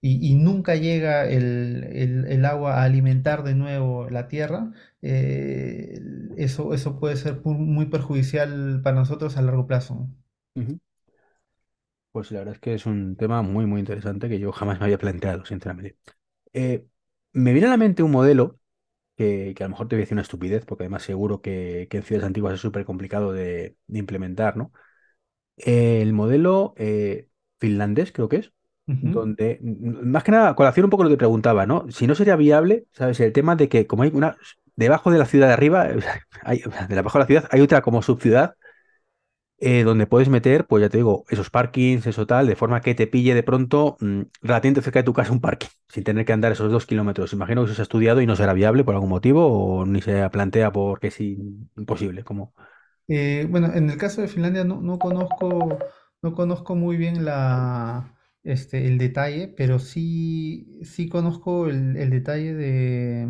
[0.00, 4.72] y, nunca llega el, agua a alimentar de nuevo la tierra,
[5.02, 5.98] eh,
[6.36, 10.08] eso, puede ser muy perjudicial para nosotros a largo plazo.
[12.12, 14.86] Pues la verdad es que es un tema muy, muy interesante que yo jamás me
[14.86, 15.98] había planteado, sinceramente.
[16.52, 16.86] Eh,
[17.32, 18.58] me viene a la mente un modelo
[19.16, 21.86] que, que a lo mejor te voy a decir una estupidez, porque además seguro que,
[21.90, 24.72] que en ciudades antiguas es súper complicado de, de implementar, ¿no?
[25.56, 27.28] El modelo eh,
[27.60, 28.52] finlandés, creo que es,
[28.86, 31.86] donde, más que nada, colación un poco lo que preguntaba, ¿no?
[31.90, 33.20] Si no sería viable, ¿sabes?
[33.20, 34.36] El tema de que como hay una,
[34.76, 35.88] debajo de la ciudad de arriba,
[36.42, 38.56] hay, de abajo de la ciudad, hay otra como subciudad
[39.64, 42.94] eh, donde puedes meter, pues ya te digo, esos parkings, eso tal, de forma que
[42.94, 46.32] te pille de pronto mm, relativamente cerca de tu casa un parking, sin tener que
[46.32, 47.32] andar esos dos kilómetros.
[47.32, 49.46] Imagino que eso se ha estudiado y no será viable por algún motivo
[49.80, 52.54] o ni se plantea porque es imposible, como...
[53.08, 55.78] Eh, bueno, en el caso de Finlandia no, no conozco,
[56.22, 62.54] no conozco muy bien la, este, el detalle, pero sí, sí conozco el, el detalle
[62.54, 63.28] de,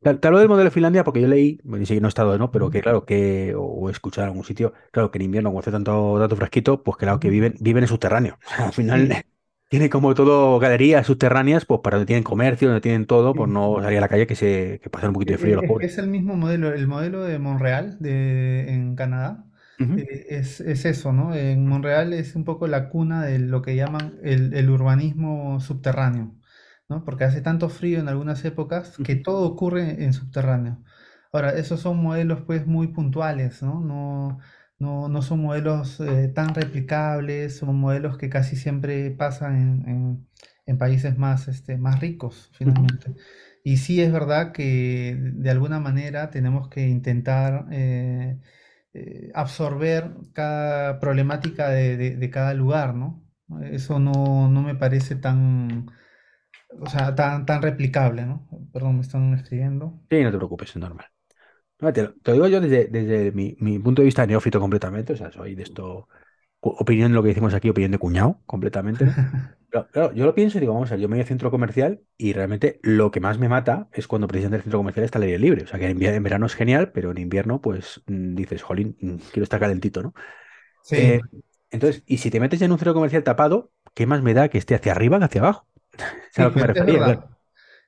[0.00, 2.38] Te, te hablo del modelo de Finlandia porque yo leí, bueno, sí no he estado,
[2.38, 2.50] ¿no?
[2.52, 5.50] Pero que claro, que, o, o he escuchado en algún sitio, claro, que en invierno,
[5.50, 8.38] como hace tanto, tanto fresquito, pues claro, que viven, viven en subterráneo.
[8.58, 9.24] Al final, Sí,
[9.68, 13.76] tiene como todo galerías subterráneas, pues para donde tienen comercio, donde tienen todo, pues no
[13.82, 15.72] salir a la calle que se que pasa un poquito de frío e- los Es,
[15.72, 15.88] pobres.
[15.92, 19.44] es el mismo modelo, el modelo de Montreal de, en Canadá.
[19.94, 21.34] Eh, es, es eso, ¿no?
[21.34, 26.34] En Montreal es un poco la cuna de lo que llaman el, el urbanismo subterráneo,
[26.88, 27.04] ¿no?
[27.04, 30.82] Porque hace tanto frío en algunas épocas que todo ocurre en subterráneo.
[31.32, 33.80] Ahora, esos son modelos pues muy puntuales, ¿no?
[33.80, 34.38] No,
[34.78, 40.28] no, no son modelos eh, tan replicables, son modelos que casi siempre pasan en, en-
[40.66, 43.14] en países más, este, más ricos, finalmente.
[43.64, 48.38] Y sí es verdad que de alguna manera tenemos que intentar eh,
[48.94, 53.24] eh, absorber cada problemática de, de- de cada lugar, ¿no?
[53.62, 55.90] Eso no, no me parece tan,
[56.80, 58.46] o sea, tan, tan replicable, ¿no?
[58.72, 60.00] Perdón, me están escribiendo.
[60.10, 61.06] Sí, no te preocupes, es normal.
[61.80, 64.60] No, te, lo te lo digo yo desde, desde mi, mi punto de vista neófito
[64.60, 66.08] completamente, o sea, soy de esto,
[66.60, 69.18] opinión de lo que decimos aquí, opinión de cuñado, completamente, ¿no?
[69.70, 71.50] Pero, claro, yo lo pienso y digo, vamos a ver, yo me voy al centro
[71.50, 75.18] comercial y realmente lo que más me mata es cuando precisamente el centro comercial está
[75.18, 75.64] al aire libre.
[75.64, 79.16] O sea, que en, verano es genial, pero en invierno, pues mm, dices, jolín, mm,
[79.32, 80.14] quiero estar calentito, ¿no?
[80.82, 81.20] Sí, Eh,
[81.70, 84.48] entonces, y si te metes ya en un centro comercial tapado, ¿qué más me da
[84.50, 85.67] que esté hacia arriba que hacia abajo?
[86.32, 87.18] Es a sí, lo que me es refería, claro.
[87.18, 87.30] verdad,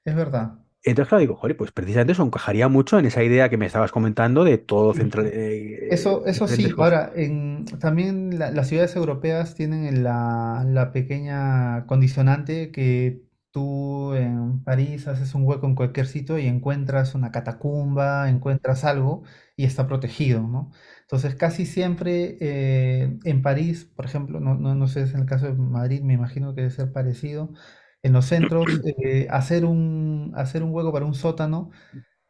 [0.04, 0.58] es verdad.
[0.82, 3.92] Entonces, claro, digo, joder, pues precisamente eso encajaría mucho en esa idea que me estabas
[3.92, 7.00] comentando de todo central, eh, Eso, eso diferentes sí, cosas.
[7.00, 14.62] ahora, en, también la- las ciudades europeas tienen la, la pequeña condicionante que tú en
[14.62, 19.24] París haces un hueco en cualquier sitio y encuentras una catacumba, encuentras algo
[19.56, 20.70] y está protegido, ¿no?
[21.02, 25.26] Entonces, casi siempre eh, en París, por ejemplo, no, no, no sé si en el
[25.26, 27.52] caso de Madrid, me imagino que debe ser parecido,
[28.02, 31.70] en los centros, eh, hacer un, hacer un hueco para un sótano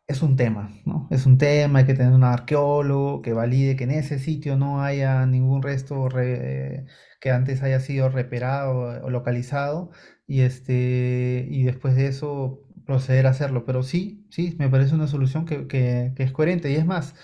[0.06, 1.06] es un tema, ¿no?
[1.10, 4.82] Es un tema, hay que tener un arqueólogo que valide que en ese sitio no
[4.82, 6.86] haya ningún resto re-
[7.20, 9.90] que antes haya sido reparado o localizado
[10.26, 13.64] y este y después de eso proceder a hacerlo.
[13.64, 16.70] Pero sí, sí, me parece una solución que, que- es coherente.
[16.72, 17.14] Y es más,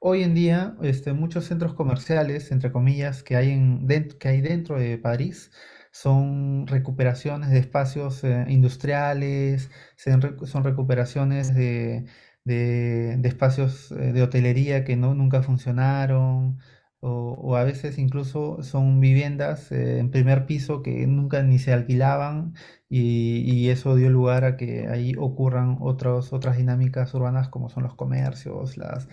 [0.00, 3.86] hoy en día este, muchos centros comerciales, entre comillas, que hay, en,
[4.18, 5.50] que hay dentro de París
[5.94, 12.06] son recuperaciones de espacios eh, industriales, son recuperaciones de
[12.44, 16.58] de, espacios eh, de hotelería que no, nunca funcionaron,
[17.00, 22.54] o, a veces incluso son viviendas eh, en primer piso que nunca ni se alquilaban
[22.88, 27.94] y, y eso dio lugar a que ahí ocurran otras dinámicas urbanas como son los
[27.94, 29.08] comercios, las,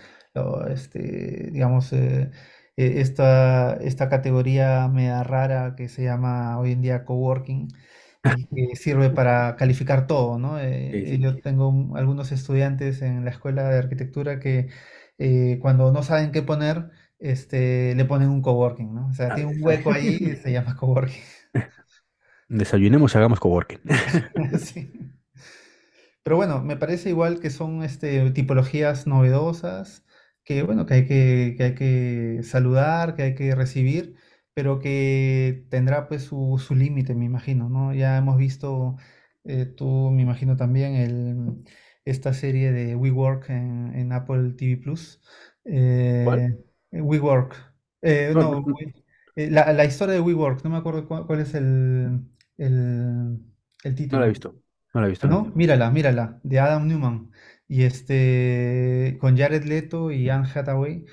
[0.70, 1.92] este, digamos,
[2.86, 7.68] eh, esta, esta categoría media rara que se llama hoy en día coworking
[8.24, 10.58] y que sirve para calificar todo, ¿no?
[10.90, 11.20] Sí, Eh, sí.
[11.20, 14.68] yo tengo un- algunos estudiantes en la escuela de arquitectura que
[15.18, 19.08] eh, cuando no saben qué poner, este, le ponen un coworking, ¿no?
[19.08, 21.22] O sea, Ah, tiene un hueco ahí y se llama coworking.
[22.48, 23.80] Desayunemos y hagamos coworking.
[24.58, 25.12] Sí.
[26.22, 30.04] Pero bueno, me parece igual que son este, tipologías novedosas,
[30.44, 34.16] que bueno, que hay que, que hay que saludar, que hay que recibir,
[34.54, 37.94] pero que tendrá pues su, su límite, me imagino, ¿no?
[37.94, 38.96] Ya hemos visto,
[39.44, 41.64] eh, tú me imagino también, el,
[42.04, 45.20] esta serie de WeWork en, en Apple TV Plus.
[46.22, 46.48] ¿Cuál?
[46.90, 47.74] Eh, WeWork.
[48.02, 48.64] Eh, No,
[49.36, 52.20] eh, la, la historia de WeWork, no me acuerdo cuál, cuál es el,
[52.56, 53.38] el,
[53.84, 54.28] el no la he título.
[54.28, 54.54] visto.
[54.94, 55.38] No la he visto, no.
[55.38, 55.52] ¿No?
[55.54, 57.30] Mírala, mírala, de Adam Newman.
[57.72, 61.06] Y este, con Jared Leto y Anne Hathaway.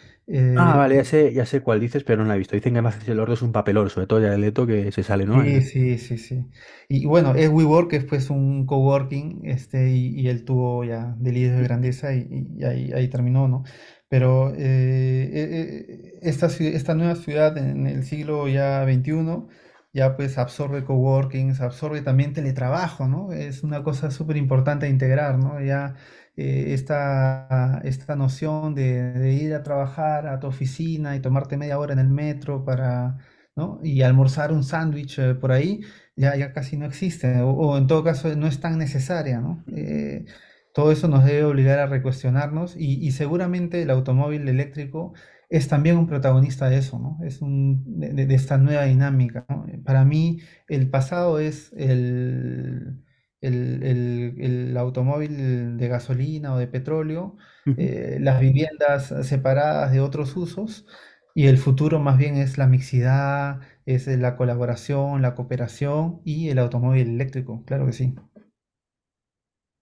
[0.54, 2.56] Ah, eh, vale, ya sé, ya sé cuál dices, pero no la he visto.
[2.56, 5.26] Dicen que más el Ordo es un papelón, sobre todo el Leto que se sale,
[5.26, 5.44] ¿no?
[5.44, 6.46] sí, sí, sí, sí.
[6.88, 11.56] Y bueno, es WeWork, es pues un coworking, este, y, y él tuvo ya delirios
[11.58, 13.64] de grandeza y, y ahí, ahí terminó, ¿no?
[14.08, 19.50] Pero eh, eh, eh, esta, esta nueva ciudad en el siglo ya XXI
[19.94, 23.32] ya pues absorbe coworkings, absorbe también teletrabajo, ¿no?
[23.34, 25.62] Es una cosa súper importante a integrar, ¿no?
[25.62, 25.96] Ya
[26.40, 31.92] eh, esta, esta noción de, ir a trabajar a tu oficina y tomarte media hora
[31.92, 33.18] en el metro para,
[33.58, 33.80] ¿no?
[33.84, 35.82] Y almorzar un sándwich eh, por ahí,
[36.16, 39.66] ya, ya casi no existe, o, en todo caso no es tan necesaria, ¿no?
[39.76, 40.26] Eh,
[40.74, 45.14] todo eso nos debe obligar a recuestionarnos y, seguramente el automóvil eléctrico
[45.50, 47.18] es también un protagonista de eso, ¿no?
[47.26, 49.46] Es un, de, esta nueva dinámica.
[49.84, 50.40] Para mí,
[50.70, 53.04] el pasado es el,
[53.42, 57.38] el, el- el automóvil de gasolina o de petróleo,
[57.76, 60.86] eh, las viviendas separadas de otros usos,
[61.36, 66.60] y el futuro más bien es la mixidad, es la colaboración, la cooperación y el
[66.60, 68.16] automóvil eléctrico, claro que sí.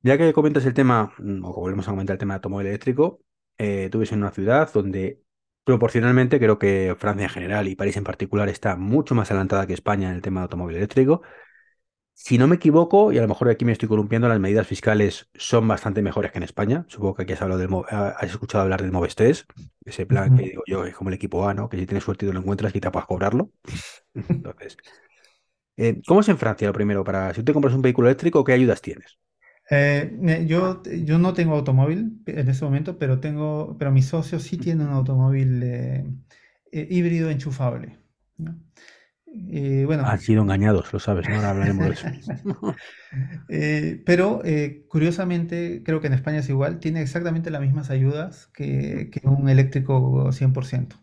[0.02, 3.22] Ya que comentas el tema, mm, o volvemos a comentar el tema de automóvil eléctrico,
[3.58, 5.22] eh, tú vives en una ciudad donde
[5.64, 9.74] proporcionalmente creo que Francia en general y París en particular está mucho más adelantada que
[9.74, 11.22] España en el tema de automóvil eléctrico.
[12.20, 15.30] Si no me equivoco, y a lo mejor aquí me estoy columpiando, las medidas fiscales
[15.36, 16.84] son bastante mejores que en España.
[16.88, 19.46] Supongo que aquí has, hablado del, ah, has escuchado hablar del Moves 3,
[19.86, 21.70] ese plan que digo yo es como el equipo A, ¿no?
[21.70, 23.52] Que si tienes suerte y te lo encuentras, quizá puedas cobrarlo.
[24.16, 24.78] Entonces,
[25.78, 27.04] eh, ¿cómo es en Francia lo primero?
[27.04, 29.20] Para, si tú te compras un vehículo eléctrico, ¿qué ayudas tienes?
[29.70, 34.58] Eh, yo, yo no tengo automóvil en este momento, pero tengo, pero mi socio sí
[34.58, 36.06] tiene un automóvil eh,
[36.72, 38.00] eh, híbrido enchufable,
[38.38, 38.60] ¿no?
[39.50, 41.36] Eh, Han sido engañados, lo sabes, ¿no?
[41.36, 42.10] Ahora hablaremos de eso.
[43.50, 48.48] eh, pero eh, curiosamente, creo que en España es igual, tiene exactamente las mismas ayudas
[48.54, 50.98] que, que un eléctrico 100%.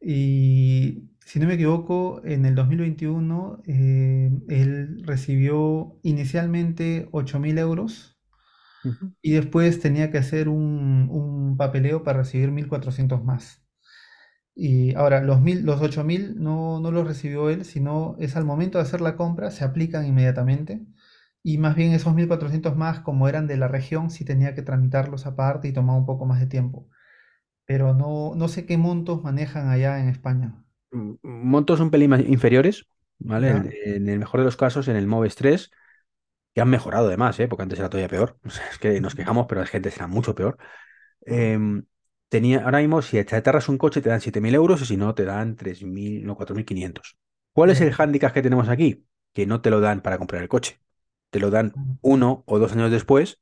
[0.00, 8.18] Y si no me equivoco, en el 2021 eh, él recibió inicialmente 8.000 euros
[9.22, 13.62] y después tenía que hacer un, un papeleo para recibir 1.400 más.
[14.58, 18.78] Y ahora, los, mil, los 8.000 no, no los recibió él, sino es al momento
[18.78, 20.86] de hacer la compra, se aplican inmediatamente.
[21.44, 25.26] Y más bien esos 1.400 más, como eran de la región, sí tenía que tramitarlos
[25.26, 26.88] aparte y tomaba un poco más de tiempo.
[27.66, 30.64] Pero no, no sé qué montos manejan allá en España.
[30.90, 32.86] Mm, Montos un pelín más inferiores,
[33.18, 33.50] ¿vale?
[33.50, 35.70] En, en el mejor de los casos, en el Moves 3,
[36.54, 37.48] que han mejorado además, ¿eh?
[37.48, 38.38] Porque antes era todavía peor.
[38.44, 40.58] O sea, es que nos quejamos, pero la gente será mucho peor.
[41.26, 41.84] Em,
[42.28, 45.24] tenía, ahora mismo, si te un coche, te dan 7.000 euros y si no, te
[45.24, 47.16] dan 3.000 no, 4.500.
[47.52, 49.06] ¿Cuál es el hándicap que tenemos aquí?
[49.32, 50.80] Que no te lo dan para comprar el coche.
[51.30, 53.40] Te lo dan uno o dos años después,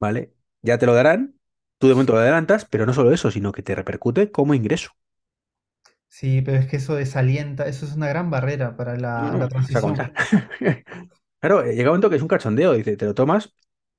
[0.00, 0.32] ¿vale?
[0.62, 1.34] Ya te lo darán,
[1.78, 4.92] tú de momento lo adelantas, pero no solo eso, sino que te repercute como ingreso.
[6.08, 9.48] Sí, pero es que eso desalienta, eso es una gran barrera para la, no, la
[9.48, 9.96] transición.
[11.40, 13.54] Claro, eh, llega un momento que es un cachondeo, dice, te lo tomas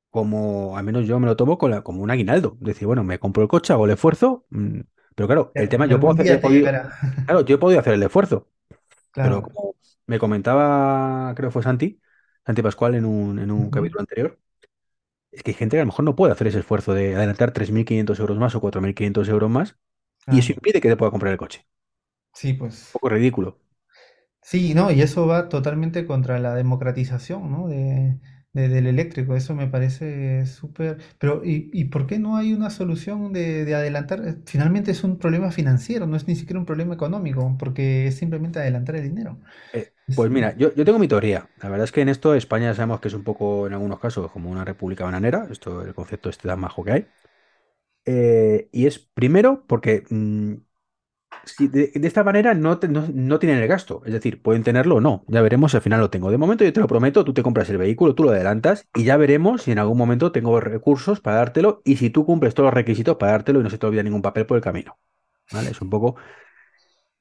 [0.10, 2.57] como, al menos yo me lo tomo con la- como un aguinaldo.
[2.60, 4.80] Decir, bueno, me compro el coche, hago el esfuerzo, mm,
[5.16, 6.72] pero claro, el tema, yo puedo hacer, te podido,
[7.26, 8.49] claro, yo he podido hacer el esfuerzo,
[9.20, 9.43] pero Claro.
[9.43, 9.76] como
[10.07, 12.01] me comentaba, creo que fue Santi,
[12.45, 14.39] Santi Pascual en un, en un capítulo anterior,
[15.32, 17.51] es que hay gente que a lo mejor no puede hacer ese esfuerzo de adelantar
[17.53, 19.78] 3.500 euros más o 4.500 euros más,
[20.30, 20.53] y eso Claro.
[20.53, 21.68] impide que te pueda comprar el coche.
[22.34, 22.99] Sí, Un pues.
[23.01, 23.60] poco ridículo.
[24.41, 27.68] Sí, no, y eso va totalmente contra la democratización, ¿no?
[27.68, 28.20] de,
[28.54, 29.36] de- del eléctrico.
[29.36, 30.97] Eso me parece súper.
[31.20, 34.28] Pero, ¿y, y por qué no hay una solución de, de adelantar?
[34.28, 38.16] Eh, Finalmente es un problema financiero, no es ni siquiera un problema económico, porque es
[38.18, 39.39] simplemente adelantar el dinero.
[39.72, 41.50] Eh, Es- pues mira, yo, yo tengo mi teoría.
[41.62, 44.32] La verdad es que en esto España sabemos que es un poco, en algunos casos,
[44.32, 45.47] como una república bananera.
[45.52, 47.08] Esto, el concepto este tan majo que hay.
[48.06, 50.56] Eh, y es primero porque mm,
[51.46, 54.02] si de, de esta manera no, te- no, no tienen el gasto.
[54.06, 55.24] Es decir, pueden tenerlo o no.
[55.28, 56.32] Ya veremos si al final lo tengo.
[56.32, 59.04] De momento yo te lo prometo, tú te compras el vehículo, tú lo adelantas y
[59.06, 62.68] ya veremos si en algún momento tengo recursos para dártelo y si tú cumples todos
[62.68, 64.98] los requisitos para dártelo y no se te olvida ningún papel por el camino.
[65.52, 65.72] ¿Vale?
[65.72, 66.16] Es un poco,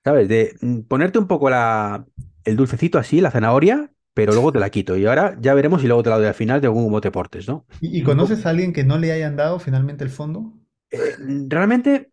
[0.05, 0.29] ¿sabes?
[0.29, 2.07] De mm, ponerte un poco la,
[2.45, 4.97] el dulcecito así, la zanahoria, pero luego te la quito.
[4.97, 7.49] Y ahora ya veremos si luego te la doy al final de algún te portes,
[7.49, 7.67] ¿no?
[7.81, 10.55] ¿Y, conoces a alguien que no le hayan dado finalmente el fondo?
[10.91, 11.17] eh,
[11.49, 12.13] realmente,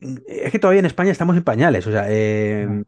[0.00, 1.86] es que todavía en España estamos en pañales.
[1.86, 2.84] O sea, eh,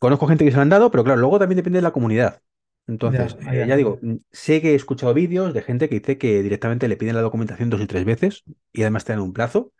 [0.00, 2.42] conozco gente que se lo han dado, pero claro, luego también depende de la comunidad.
[2.86, 6.18] Entonces, ya, eh, ya digo, mm, sé que he escuchado vídeos de gente que dice
[6.18, 9.32] que directamente le piden la documentación dos y tres veces y además te dan un
[9.32, 9.72] plazo.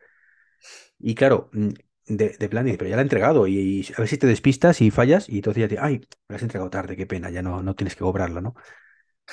[0.99, 1.69] Y claro, mm,
[2.07, 4.81] de, de plan, pero ya la he entregado y, y a ver si te despistas
[4.81, 7.63] y fallas y entonces ya te, ay, la has entregado tarde, qué pena, ya no,
[7.63, 8.55] no tienes que cobrarla, ¿no?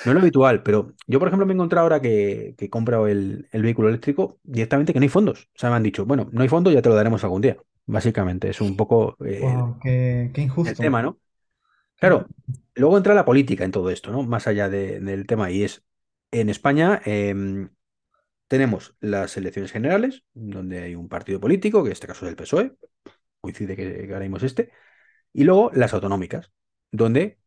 [0.04, 2.70] No es lo habitual, pero yo, por ejemplo, me he encontrado ahora que, que he
[2.70, 5.48] comprado el, el vehículo eléctrico directamente que no hay fondos.
[5.54, 7.56] O sea, me han dicho, bueno, no hay fondos, ya te lo daremos algún día.
[7.86, 10.78] Básicamente, es un poco eh, Wow, qué, qué el injusto.
[10.78, 11.20] tema, ¿no?
[11.98, 12.62] Claro, injusto.
[12.74, 14.22] luego entra la política en todo esto, ¿no?
[14.24, 15.84] Más allá de- del tema, y es,
[16.32, 17.70] en España em,
[18.48, 22.36] tenemos las elecciones generales, donde hay un partido político, que en este caso es el
[22.36, 22.76] PSOE,
[23.40, 24.72] coincide que, que este,
[25.32, 26.52] y luego las autonómicas,
[26.92, 27.38] donde,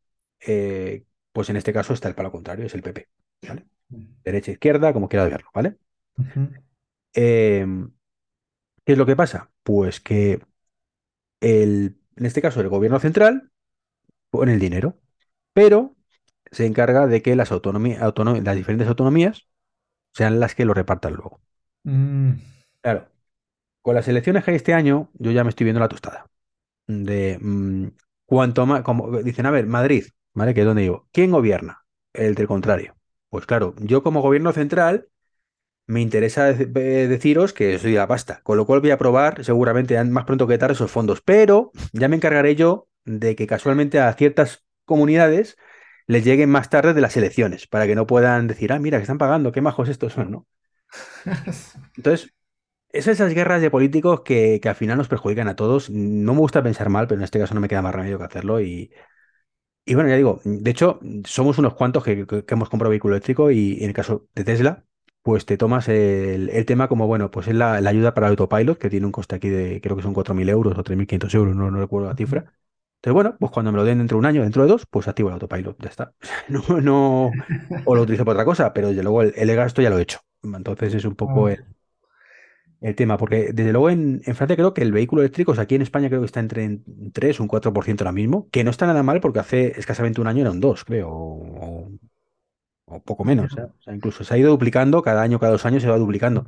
[0.41, 3.09] eh, pues en este caso está el palo contrario, es el PP,
[3.47, 3.65] ¿vale?
[4.25, 5.77] Derecha, izquierda, como quieras verlo, ¿vale?
[7.13, 7.91] Em,
[8.85, 9.51] ¿qué es lo que pasa?
[9.63, 10.41] Pues que
[11.41, 13.51] el, en este caso el gobierno central
[14.31, 14.99] pone el dinero,
[15.53, 15.95] pero
[16.51, 19.47] se encarga de que las las diferentes autonomías
[20.13, 21.41] sean las que lo repartan luego.
[21.83, 22.33] Mm,
[22.81, 23.07] Claro,
[23.81, 26.27] con las elecciones que hay este año, yo ya me estoy viendo la tostada.
[26.87, 27.87] De mm,
[28.25, 30.53] cuanto más, como dicen, a ver, Madrid, ¿vale?
[30.53, 31.85] Que es donde digo, ¿quién gobierna?
[32.13, 32.95] El del contrario.
[33.29, 35.07] Pues claro, yo como gobierno central
[35.87, 36.71] me interesa dec-
[37.07, 40.47] deciros que soy de la pasta, con lo cual voy a aprobar seguramente más pronto
[40.47, 45.57] que tarde esos fondos, pero ya me encargaré yo de que casualmente a ciertas comunidades
[46.07, 49.03] les lleguen más tarde de las elecciones, para que no puedan decir, ah, mira, que
[49.03, 50.47] están pagando, qué majos estos son, ¿no?
[51.95, 52.33] Entonces,
[52.89, 55.89] es esas guerras de políticos que, que al final nos perjudican a todos.
[55.89, 58.25] No me gusta pensar mal, pero en este caso no me queda más remedio que
[58.25, 58.91] hacerlo y,
[59.91, 63.13] Y bueno, ya digo, de hecho, somos unos cuantos que, que- que hemos comprado vehículo
[63.15, 64.85] eléctrico y en el caso de Tesla,
[65.21, 68.31] pues te tomas el, el tema como, bueno, pues es la, la ayuda para el
[68.31, 71.55] autopilot, que tiene un coste aquí de, creo que son 4.000 euros o 3.500 euros,
[71.55, 72.39] no, no recuerdo la cifra.
[72.99, 75.07] Entonces, bueno, pues cuando me lo den dentro de un año, dentro de dos, pues
[75.09, 76.13] activo el autopilot, ya está.
[76.47, 77.39] No, no,
[77.83, 80.03] o lo utilizo para otra cosa, pero desde luego el, el gasto ya lo he
[80.03, 80.19] hecho.
[80.43, 81.59] Entonces es un poco Ah, el,
[82.81, 85.63] el tema, porque desde luego en, en Francia creo que el vehículo eléctrico, o sea,
[85.65, 88.63] aquí en España creo que está entre un 3 o un 4% ahora mismo, que
[88.63, 91.91] no está nada mal porque hace escasamente un año era un 2 creo, o,
[92.85, 93.57] o poco menos.
[93.57, 96.45] O sea, incluso se ha ido duplicando, cada año, cada dos años se va duplicando.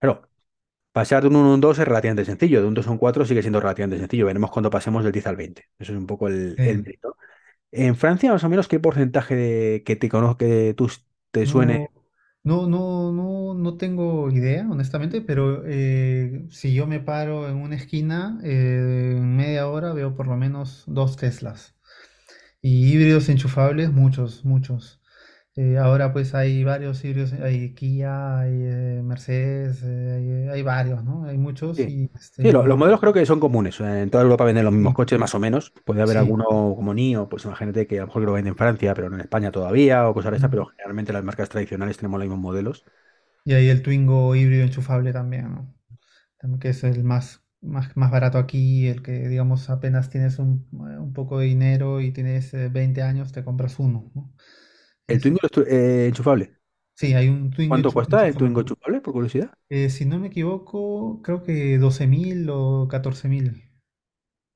[0.00, 0.22] Claro,
[0.92, 2.98] pasar de un 1 a un 2 es relativamente sencillo, de un 2 a un
[2.98, 4.26] 4 sigue siendo relativamente sencillo.
[4.26, 6.82] Veremos cuando pasemos del 10 al veinte Eso es un poco el, el Sí.
[6.84, 7.16] mérito.
[7.72, 10.90] En Francia, más o menos, ¿qué porcentaje de que te conozco que tú
[11.32, 11.90] te suene No,
[12.46, 17.74] no, no, no, no tengo idea, honestamente, pero eh, si yo me paro en una
[17.76, 21.74] esquina, eh, en media hora veo por lo menos dos Teslas.
[22.62, 25.00] Y híbridos enchufables, muchos, muchos.
[25.56, 31.02] Eh, ahora pues hay varios híbridos, hay Kia, hay eh, Mercedes, eh, hay, hay varios,
[31.04, 31.24] ¿no?
[31.24, 33.78] Hay muchos Sí, y sí, lo- los este, modelos creo que son comunes.
[33.80, 35.72] En toda Europa venden los mismos sí, coches, más o menos.
[35.84, 36.18] Puede haber sí.
[36.18, 36.46] alguno
[36.76, 39.16] como NIO, pues imagínate que a lo mejor que lo venden en Francia, pero no
[39.16, 42.40] en España todavía, o cosas de esas, pero generalmente las marcas tradicionales tenemos los mismos
[42.42, 42.84] modelos.
[43.44, 45.74] Y hay el Twingo híbrido enchufable también, ¿no?
[46.38, 50.68] También que es el más, más, más barato aquí, el que, digamos, apenas tienes un,
[50.72, 54.34] un poco de dinero y tienes eh, 20 años, te compras uno, ¿no?
[55.08, 55.20] El.
[55.20, 56.56] Twingo es eh, enchufable.
[56.94, 59.00] Sí, hay un Twingo ¿Cuánto enchu- cuesta el Twingo enchufable.
[59.00, 59.52] por curiosidad?
[59.68, 63.70] Eh, si no me equivoco, creo que 12.000 o 14.000.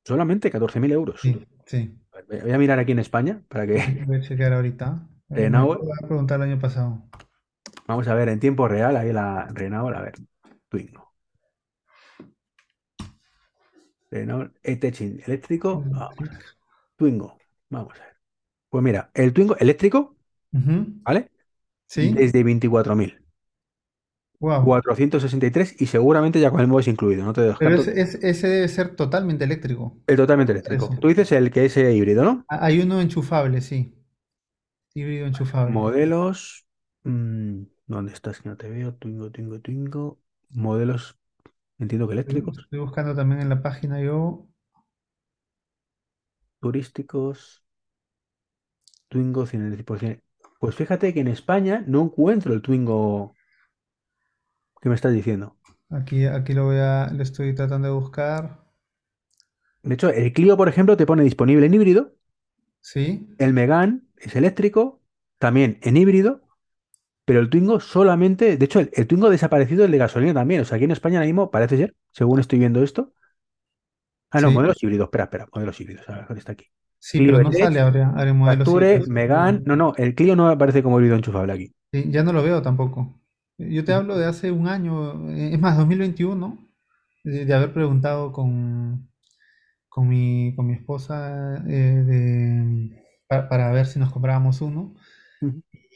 [0.05, 1.21] Solamente 14.000 euros.
[1.23, 1.97] Sí, sí.
[2.13, 5.09] A Voy a mirar aquí en España para que Voy voy a chequear ahorita.
[5.31, 7.09] Eh, me Renault, acabo de preguntar el año pasado.
[7.87, 10.15] vamos a ver en tiempo real, ahí la Renault, a ver,
[10.71, 11.13] Twingo.
[14.11, 16.31] Renault E-Techin eléctrico, vamos a ver.
[16.31, 16.57] Electric.
[16.97, 17.39] Twingo,
[17.71, 18.17] vamos a ver.
[18.71, 20.17] Pues mira, el Twingo eléctrico,
[20.53, 21.31] Ujú, ¿vale?
[21.87, 23.23] Sí, Desde 24.000.
[24.41, 24.81] wow.
[24.81, 27.85] 463 y seguramente ya con el móvil incluido, no te Pero descarto.
[27.85, 29.97] ese, debe ser totalmente eléctrico.
[30.07, 30.95] El totalmente eléctrico.
[31.01, 32.47] Tú dices el que es eh, híbrido, ¿no?
[32.49, 33.95] Ah, Hay uno enchufable, sí.
[34.95, 35.89] Híbrido enchufable.
[35.89, 36.67] Modelos.
[37.05, 38.41] mm, ¿dónde estás?
[38.41, 38.95] Que no te veo.
[38.95, 40.21] Twingo, Twingo, Twingo.
[40.51, 41.19] Modelos,
[41.79, 44.47] entiendo que Estoy eléctricos, estoy buscando también en la página yo.
[46.61, 47.63] turísticos.
[49.11, 50.23] Twingo 100%.
[50.61, 53.35] Pues fíjate que en España no encuentro el Twingo
[54.81, 55.57] que me estás diciendo.
[55.91, 58.59] Aquí, aquí lo voy a, lo estoy tratando de buscar.
[59.83, 62.15] De hecho, el Clio, por ejemplo, te pone disponible en híbrido.
[62.81, 65.03] Sí, El Megane es eléctrico,
[65.39, 66.43] también en híbrido.
[67.27, 70.63] Pero el Twingo solamente, de hecho, el, el Twingo ha desaparecido el de gasolina también.
[70.63, 73.15] O sea, aquí en España ahora mismo parece ser, según estoy viendo esto.
[74.31, 75.07] Ah, no, sí, modelos híbridos.
[75.07, 76.09] Espera, espera, modelos híbridos.
[76.09, 76.67] A ver, ¿dónde está aquí?
[77.01, 79.05] Sí, pero Clio no sale LX, ahora, Capture.
[79.09, 79.63] Megane.
[79.65, 81.75] No, no, el Clio no aparece como híbrido enchufable aquí.
[81.93, 83.21] Sí, ya no lo veo tampoco.
[83.59, 86.69] Yo te Ujú, hablo de hace un año, eh, es más, 2021,
[87.25, 89.11] de, de haber preguntado con,
[89.89, 94.95] con mi, con mi esposa eh, de- pa- para ver si nos comprábamos uno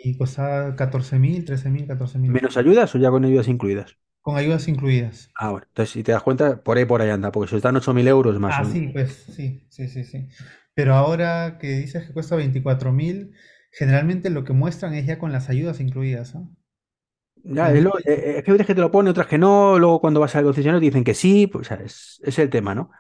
[0.05, 3.97] y costaba 14.000, 13.000, 14.000, ¿Menos ayudas o ya con ayudas incluidas?
[4.23, 5.31] con ayudas incluidas.
[5.35, 5.67] Ah, bueno.
[5.69, 8.07] Entonces, si te das cuenta, por ahí por ahí anda, porque si os dan 8.000
[8.09, 8.71] euros más Ah, un...
[8.73, 10.29] sí, pues sí, sí, sí, sí.
[10.75, 13.33] Pero ahora que dices que cuesta 24.000,
[13.73, 16.45] generalmente lo que muestran es ya con las ayudas incluidas, ¿ah?
[17.47, 18.07] Ya, es, no lo- eh, dice.
[18.07, 19.79] eh, es que hay veces que te lo pone, otras que no.
[19.79, 22.49] Luego cuando vas al concesionario te dicen que sí, pues o sea, es, es el
[22.51, 22.91] tema, ¿no?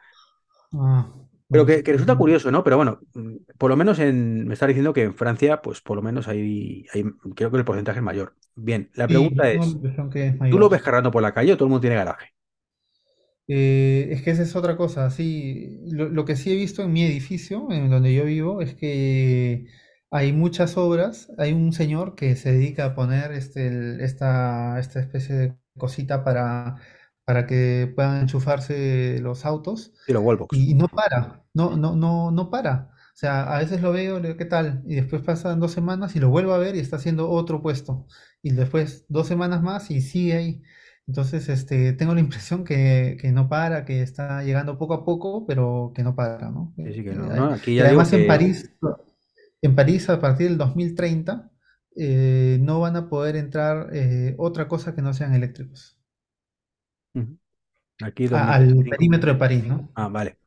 [0.74, 1.08] Ah,
[1.50, 2.16] Pero que, que resulta no.
[2.16, 2.64] curioso, ¿no?
[2.64, 5.96] Pero bueno, mm, por lo menos en, me está diciendo que en Francia, pues por
[5.96, 7.04] lo menos hay, hay-
[7.36, 8.36] creo que el porcentaje es mayor.
[8.56, 11.70] Bien, la pregunta es, es ¿tú lo ves cargando por la calle o todo el
[11.70, 12.33] mundo tiene garaje?
[13.46, 15.80] Eh, es que esa es otra cosa, sí.
[15.90, 19.66] Lo, lo que sí he visto en mi edificio, en donde yo vivo, es que
[20.10, 21.30] hay muchas obras.
[21.38, 26.24] Hay un señor que se dedica a poner este, el- esta, esta especie de cosita
[26.24, 26.76] para,
[27.24, 30.56] para que puedan enchufarse los autos Sí, los wallbox.
[30.56, 32.90] y, y no para, no, no, no, no para.
[33.14, 34.82] O sea, a veces lo veo, le digo, ¿qué tal?
[34.86, 38.06] Y después pasan dos semanas y lo vuelvo a ver y está haciendo otro puesto.
[38.42, 40.62] Y después dos semanas más y sigue ahí.
[41.06, 45.46] Entonces, este, tengo la impresión que, que no para, que está llegando poco a poco,
[45.46, 46.72] pero que no para, ¿no?
[46.76, 47.52] Sí, sí que que no, ¿no?
[47.52, 48.74] Aquí ya además en París,
[49.62, 51.50] en París a partir del 2030
[51.96, 55.98] eh, no van a poder entrar eh, otra cosa que no sean eléctricos.
[58.00, 58.90] aquí al 2035.
[58.90, 59.90] perímetro de París, ¿no?
[59.94, 60.38] Ah, vale.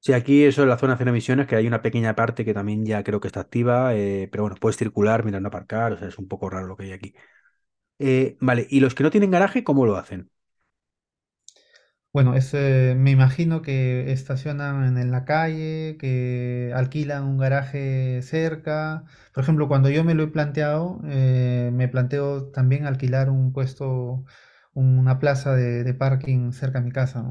[0.00, 2.52] Sí, aquí eso es la zona de cero emisiones, que hay una pequeña parte que
[2.52, 5.96] también ya creo que está activa, eh, pero bueno, puedes circular mientras no aparcar, o
[5.98, 7.14] sea, es un poco raro lo que hay aquí.
[7.98, 10.30] Eh, vale, ¿y los que no tienen garaje, cómo lo hacen?
[12.12, 18.20] Bueno, es, eh, me imagino que estacionan en, en la calle, que alquilan un garaje
[18.22, 19.04] cerca.
[19.32, 24.24] Por ejemplo, cuando yo me lo he planteado, eh, me planteo también alquilar un puesto,
[24.74, 27.24] una plaza de, de parking cerca de mi casa,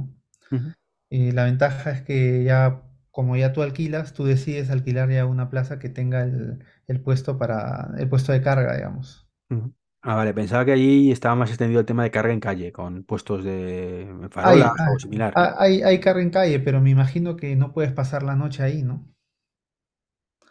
[1.09, 2.82] Y la ventaja es que ya,
[3.12, 7.38] como ya tú alquilas, tú decides alquilar ya una plaza que tenga el, el puesto
[7.38, 9.28] para, el puesto de carga, digamos.
[10.04, 13.04] Ah, vale, pensaba que allí estaba más extendido el tema de carga en calle, con
[13.04, 14.08] puestos de
[14.41, 15.39] Hay, o similar.
[15.58, 18.84] hay, hay carga en calle, pero me imagino que no puedes pasar la noche ahí,
[18.84, 19.08] ¿no?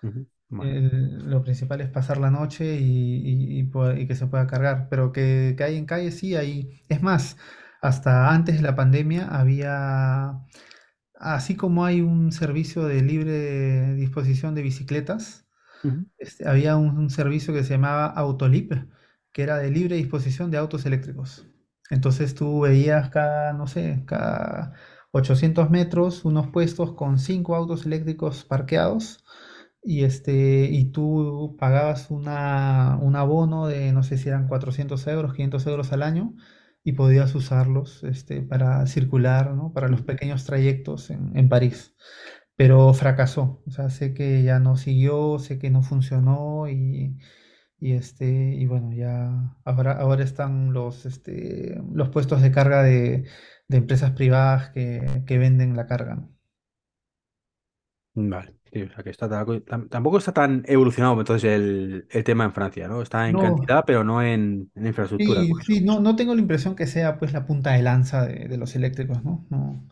[0.02, 0.76] Ujú, Vale.
[0.76, 4.46] El- lo principal es pasar la noche y, y- y po- y que se pueda
[4.46, 6.82] cargar, pero que, que hay en calle sí, hay.
[6.88, 7.36] Es más,
[7.80, 10.40] hasta antes de la pandemia había,
[11.20, 15.46] así como hay un servicio de libre disposición de bicicletas,
[15.82, 18.72] Ujú, este, había un, un servicio que se llamaba Autolip,
[19.32, 21.46] que era de libre disposición de autos eléctricos.
[21.90, 24.74] Entonces tú veías cada, no sé, cada
[25.12, 29.24] 800 metros unos puestos con cinco autos eléctricos parqueados
[29.82, 35.34] y, este, y tú pagabas una, un abono de, no sé si eran 400 euros,
[35.34, 36.34] 500 euros al año
[36.84, 39.72] y podías usarlos este, para circular, ¿no?
[39.72, 41.94] Para los pequeños trayectos en, en París
[42.56, 43.62] pero fracasó.
[43.66, 47.16] O sea, sé que ya no siguió, sé que no funcionó y,
[47.80, 53.26] y este, y bueno, ya ahora, ahora están los, este, los puestos de carga de,
[53.68, 56.34] de empresas privadas que, que venden la carga, ¿no?
[58.14, 58.56] Vale.
[58.72, 59.28] Sí, o sea que está
[59.90, 63.02] tampoco está tan evolucionado entonces el, el tema en Francia, ¿no?
[63.02, 66.34] Está en No, cantidad, pero no en, en infraestructura, sí, como sí, no, no tengo
[66.34, 69.46] la impresión que sea pues la punta de lanza de, de los eléctricos, ¿no?
[69.50, 69.88] No.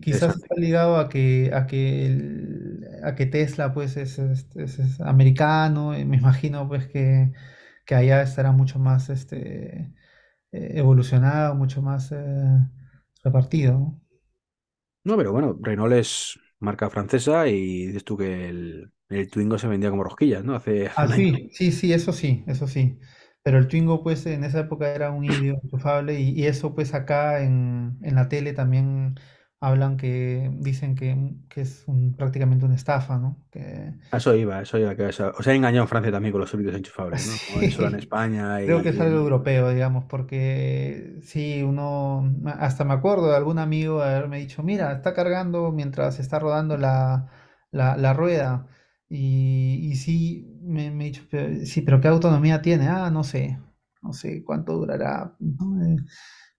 [0.00, 4.78] Quizás está ligado a que, a que, el- a que Tesla pues es, es- es-
[4.78, 7.32] es americano, y me imagino pues que,
[7.86, 9.92] que allá estará mucho más este,
[10.52, 12.18] eh, evolucionado, mucho más eh,
[13.24, 13.74] repartido.
[13.78, 14.00] ¿no?
[15.04, 19.68] No, pero bueno, Renault es marca francesa y dices tú que el, el Twingo se
[19.68, 20.54] vendía como rosquillas, ¿no?
[20.54, 21.26] Hace, hace Ah, un año.
[21.26, 22.98] sí, sí, sí, eso sí, eso sí.
[23.42, 26.94] Pero el Twingo pues en esa época era un híbrido enchufable y, y eso pues
[26.94, 29.16] acá en, en la tele también
[29.66, 33.44] hablan que dicen que, que es un, prácticamente una estafa, ¿no?
[33.50, 34.94] Que, Eso iba, eso iba.
[34.96, 37.38] Que eso- os ha engañado en Francia también con los híbridos enchufables, ¿no?
[37.40, 41.62] Como es solo en Sí, España creo que es y algo europeo, digamos, porque sí,
[41.62, 46.76] uno, hasta me acuerdo de algún amigo haberme dicho, mira, está cargando mientras está rodando
[46.76, 47.30] la,
[47.70, 48.66] la, la rueda.
[49.08, 52.88] Y, y sí, me, me he dicho, "Pero- sí, pero ¿qué autonomía tiene?
[52.88, 53.58] Ah, no sé,
[54.02, 55.36] no sé cuánto durará.
[55.40, 55.96] ¿no?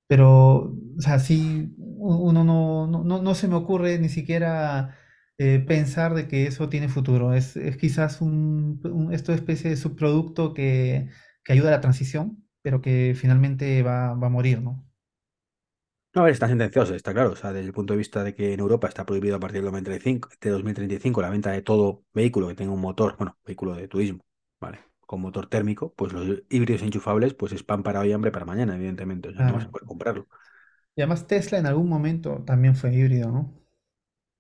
[0.08, 4.96] Pero, o sea, sí, uno no, no, no, se me ocurre ni siquiera
[5.38, 7.34] eh, pensar de que eso tiene futuro.
[7.34, 11.10] Es, es quizás un, un- especie de subproducto que,
[11.44, 14.86] que ayuda a la transición, pero que finalmente va, va a morir, ¿no?
[16.14, 17.32] No, a ver, está sentencioso, está claro.
[17.32, 19.58] O sea, desde el punto de vista de que en Europa está prohibido a partir
[19.58, 23.76] del 2035, de 2035 la venta de todo vehículo que tenga un motor, bueno, vehículo
[23.76, 24.26] de turismo,
[24.62, 24.80] ¿vale?
[25.06, 28.76] Con motor térmico, pues los híbridos enchufables, pues es pan para hoy, hambre para mañana,
[28.76, 29.30] evidentemente.
[29.30, 30.28] O sea, no vas a poder comprarlo.
[30.94, 33.54] Y además Tesla en algún momento también fue híbrido, ¿no?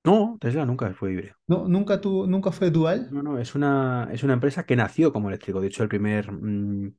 [0.06, 1.36] No, Tesla nunca fue híbrido.
[1.48, 3.10] No, nunca tuvo, nunca fue dual.
[3.10, 5.62] No, no, es una, es una empresa que nació como eléctrico.
[5.62, 6.96] De hecho, el primer mm,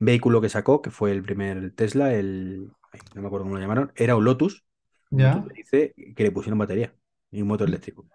[0.00, 3.60] vehículo que sacó, que fue el primer Tesla, el, ay, no me acuerdo cómo lo
[3.62, 4.64] llamaron, era un Lotus,
[5.10, 5.44] ¿Ya?
[5.46, 6.94] que dice que le pusieron batería
[7.30, 8.06] y un motor Y, eléctrico.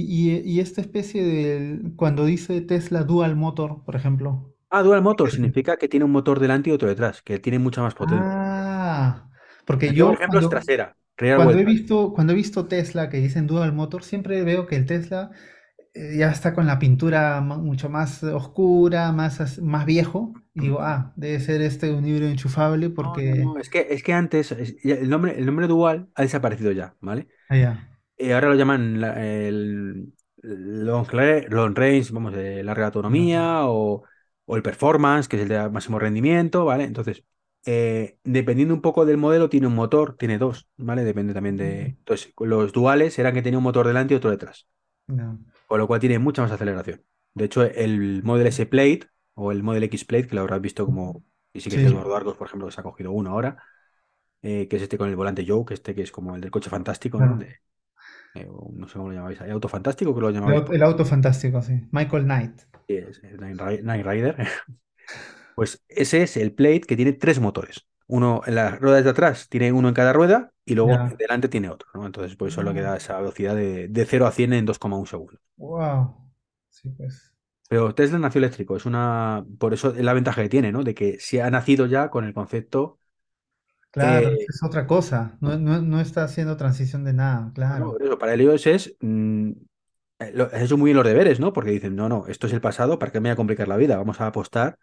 [0.00, 4.54] Y, y- y esta especie de, cuando dice Tesla Dual Motor, por ejemplo.
[4.68, 7.80] Ah, Dual Motor significa que tiene un motor delante y otro detrás, que tiene mucha
[7.82, 8.38] más potencia.
[8.66, 9.30] Ah,
[9.66, 12.66] porque Aquí, por yo ejemplo, es cuando, trasera, real cuando he visto, cuando he visto
[12.68, 15.30] Tesla que dicen Dual Motor, siempre veo que el Tesla
[15.94, 20.34] eh, ya está con la pintura mucho más oscura, más, más viejo.
[20.54, 23.54] Y digo, ah, debe ser este un híbrido enchufable no, porque...
[23.54, 26.72] no, es que, es que antes es- ya el nombre, el nombre Dual ha desaparecido
[26.72, 27.28] ya, ¿vale?
[27.48, 30.12] Allá, Eh, ahora lo llaman la- el
[30.42, 34.04] long, ra- long range, vamos, de larga autonomía o,
[34.44, 36.84] o el performance, que es el de máximo rendimiento, ¿vale?
[36.84, 37.24] Entonces,
[37.66, 41.02] eh, dependiendo un poco del modelo, tiene un motor, tiene dos, ¿vale?
[41.04, 41.86] Depende también de...
[41.98, 44.68] Entonces, los duales eran que tenía un motor delante y otro detrás,
[45.66, 47.04] con lo cual tiene mucha más aceleración.
[47.34, 50.86] De hecho, el Model S Plate o el Model X Plate, que lo habrás visto
[50.86, 53.30] como, y sí que es Sí, Eduardo Argos, por ejemplo, que se ha cogido uno
[53.30, 53.62] ahora,
[54.42, 56.50] eh, que es este con el volante Joe, que este que es como el del
[56.50, 57.36] coche fantástico, ¿no?
[57.38, 57.60] De,
[58.34, 61.04] eh, no sé cómo lo llamáis, ahí, auto fantástico que lo El auto, el auto
[61.04, 61.88] fantástico, sí.
[61.90, 62.62] Michael Knight.
[62.88, 64.36] Sí, es Knight Ri- Knight Rider.
[65.54, 67.86] Pues ese es el Plate que tiene tres motores.
[68.06, 71.70] Uno en las ruedas de atrás tiene uno en cada rueda y luego delante tiene
[71.70, 72.06] otro, ¿no?
[72.06, 74.52] Entonces, por eso es lo que Ah, da esa velocidad de, de 0 a 100
[74.52, 75.40] en 2,1 segundos.
[75.56, 76.14] wow.
[76.68, 77.32] Sí, pues.
[77.68, 80.84] Pero Tesla nació eléctrico, es una, por eso es la ventaja que tiene, ¿no?
[80.84, 82.98] De que se ha nacido ya con el concepto
[83.94, 85.38] Claro, Eh, es otra cosa.
[85.40, 88.66] No, no, no está haciendo transición de nada, no, claro, por eso, para el iOS
[88.66, 89.50] es, mm,
[90.20, 91.52] eh, lo- has hecho muy bien los deberes, ¿no?
[91.52, 93.76] Porque dicen, no, no, esto es el pasado, ¿para qué me voy a complicar la
[93.76, 93.96] vida?
[93.96, 94.78] Vamos a apostar.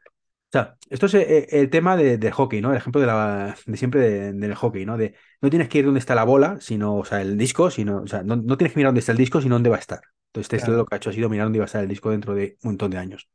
[0.49, 2.71] O sea, esto es eh, el, tema de, del hockey, ¿no?
[2.71, 4.97] El ejemplo de, la, de siempre de- del hockey, ¿no?
[4.97, 8.03] De no tienes que ir donde está la bola, sino, o sea, el disco, sino,
[8.03, 9.79] o sea, no, no tienes que mirar dónde está el disco, sino dónde va a
[9.79, 10.01] estar.
[10.29, 11.89] Entonces, Tesla claro, lo que ha hecho ha sido mirar dónde iba a estar el
[11.89, 13.29] disco dentro de un montón de años.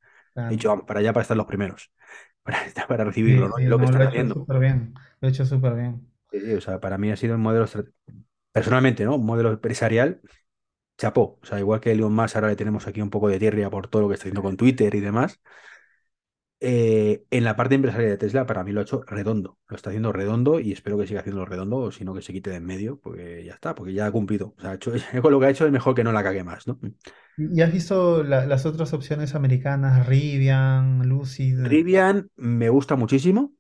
[0.48, 0.56] He claro.
[0.56, 1.92] dicho, vamos, para allá para estar los primeros,
[2.44, 2.58] para,
[2.88, 3.56] para Sí, recibirlo, ¿no?
[3.56, 4.40] sí, lo que no, lo están ha hecho haciendo.
[4.40, 4.94] súper bien.
[5.20, 6.10] Lo ha hecho súper bien.
[6.30, 7.66] Sí, o sea, para mí ha sido un modelo,
[8.52, 9.16] personalmente, ¿no?
[9.16, 10.20] Un modelo empresarial,
[10.98, 11.40] chapó.
[11.42, 13.88] O sea, igual que Elon Musk ahora le tenemos aquí un poco de tierra por
[13.88, 15.40] todo lo que está haciendo con Twitter y demás.
[16.60, 19.58] eh, en la parte empresarial de Tesla, para mí lo ha hecho redondo.
[19.68, 22.32] Lo está haciendo redondo y espero que siga haciéndolo redondo, o si no que se
[22.32, 24.54] quite de en medio, porque ya está, porque ya ha cumplido.
[24.56, 24.92] O sea, ha hecho,
[25.22, 26.78] con lo que ha hecho es mejor que no la cague más, ¿no?
[27.38, 30.06] ¿Y has visto la- las otras opciones americanas?
[30.06, 33.52] Rivian, Lucid, Rivian me gusta muchísimo.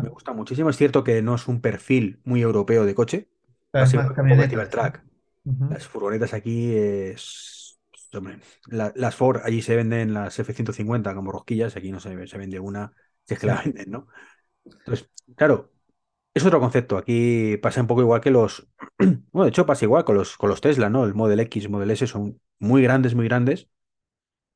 [0.00, 0.70] Me gusta muchísimo.
[0.70, 3.28] Es cierto que no es un perfil muy europeo de coche.
[3.76, 5.02] Las ser más un.
[5.44, 7.78] Ujú, Las furgonetas aquí es...
[8.14, 12.38] hombre, la- las Ford allí se venden las F-150 como rosquillas, aquí no se, se
[12.38, 12.92] vende una,
[13.26, 14.08] si es que la venden, ¿no?
[14.66, 15.72] Entonces, claro,
[16.34, 16.98] es otro concepto.
[16.98, 18.68] Aquí pasa un poco igual que los...
[19.32, 21.04] Bueno, de hecho pasa igual con los, con los Tesla, ¿no?
[21.06, 23.68] El Model X, Model S son muy grandes, muy grandes.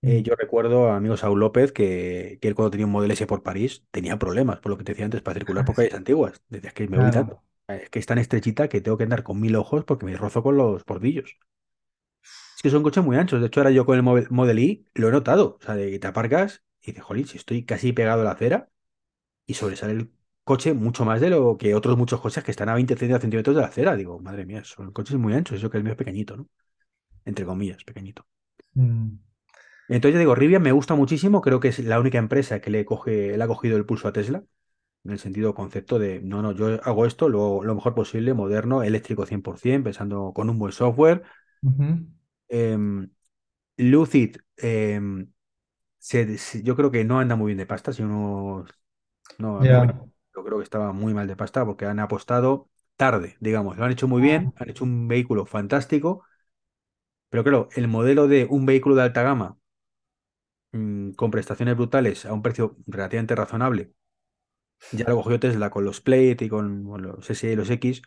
[0.02, 3.10] Eh, Mm, yo recuerdo a amigo Saúl López que, que él cuando tenía un Model
[3.10, 5.94] S por París tenía problemas, por lo que te decía antes, para circular por calles
[5.94, 6.40] antiguas.
[6.48, 7.42] Decías que me voy tanto.
[7.66, 10.42] Es que es tan estrechita que tengo que andar con mil ojos porque me rozo
[10.42, 11.36] con los bordillos.
[12.56, 13.40] Es que son coches muy anchos.
[13.40, 15.58] De hecho, ahora yo con el Model Y lo he notado.
[15.60, 18.32] O sea, de que te aparcas y dices, jolín, si estoy casi pegado a la
[18.32, 18.70] acera
[19.46, 20.12] y sobresale el
[20.44, 23.56] coche mucho más de lo que otros muchos coches que están a 20 30 centímetros
[23.56, 23.96] de la acera.
[23.96, 25.58] Digo, madre mía, son coches muy anchos.
[25.58, 26.48] Eso que el mío es pequeñito, ¿no?
[27.24, 28.26] Entre comillas, pequeñito.
[28.76, 29.18] Mm,
[29.88, 31.40] Entonces, yo digo, Rivian me gusta muchísimo.
[31.40, 34.12] Creo que es la única empresa que le coge, le ha cogido el pulso a
[34.12, 34.44] Tesla.
[35.04, 38.82] En el sentido concepto de, no, no, yo hago esto lo, lo mejor posible, moderno,
[38.84, 41.24] eléctrico 100%, pensando con un buen software.
[42.48, 43.10] Em,
[43.78, 45.32] Lucid, em,
[45.98, 48.66] se- se- yo creo que no anda muy bien de pasta, si uno,
[49.38, 53.78] no, opinión, yo creo que estaba muy mal de pasta porque han apostado tarde, digamos,
[53.78, 56.24] lo han hecho muy Ah, bien, han hecho un vehículo fantástico,
[57.30, 59.58] pero claro, el modelo de un vehículo de alta gama
[60.72, 63.92] mm, con prestaciones brutales a un precio relativamente razonable,
[64.90, 68.02] ya lo cogió Tesla con los Plate y con, con los S y los X,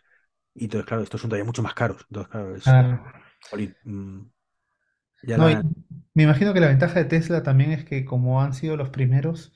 [0.54, 3.12] y entonces, claro, estos son todavía mucho más caros, entonces, claro, es, Claro.
[3.50, 4.22] jolín, mm,
[5.22, 5.66] ya No, y la...
[6.14, 9.52] me imagino que la ventaja de Tesla también es que como han sido los primeros,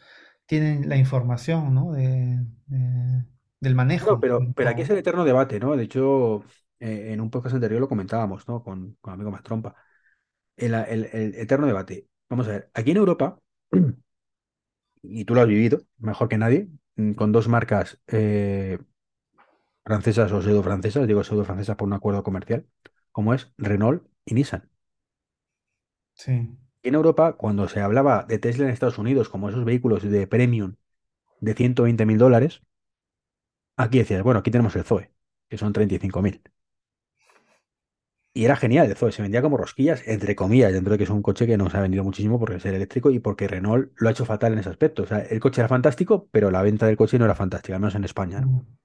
[0.46, 1.92] tienen la información, ¿no?
[1.92, 3.24] De, de-
[3.60, 4.20] del Claro, manejo.
[4.20, 5.74] pero, aquí es el eterno debate, ¿no?
[5.76, 6.44] De hecho,
[6.80, 8.62] eh, en un podcast anterior lo comentábamos, ¿no?
[8.62, 9.74] Con, con amigo más trompa.
[10.56, 12.08] El, el- el eterno debate.
[12.30, 13.40] Vamos a ver, aquí en Europa,
[15.02, 18.78] y tú lo has vivido mejor que nadie, mm, con dos marcas eh,
[19.88, 22.60] francesas o pseudo francesas, digo pseudo francesas por un acuerdo comercial,
[23.12, 24.62] como es Renault y Nissan.
[26.14, 30.26] Sí, en Europa, cuando se hablaba de Tesla en Estados Unidos como esos vehículos de
[30.26, 30.74] premium
[31.40, 32.62] de ciento veinte mil dólares,
[33.76, 35.12] aquí decías, bueno, aquí tenemos el Zoe,
[35.48, 36.42] que son treinta y cinco mil.
[38.36, 41.10] Y era genial, el Zoe se vendía como rosquillas, entre comillas, dentro de que es
[41.10, 43.92] un coche que no se ha vendido muchísimo porque es el eléctrico y porque Renault
[43.96, 45.02] lo ha hecho fatal en ese aspecto.
[45.04, 47.80] O sea, el coche era fantástico, pero la venta del coche no era fantástica, al
[47.80, 48.50] menos en España, ¿no?
[48.50, 48.76] mm,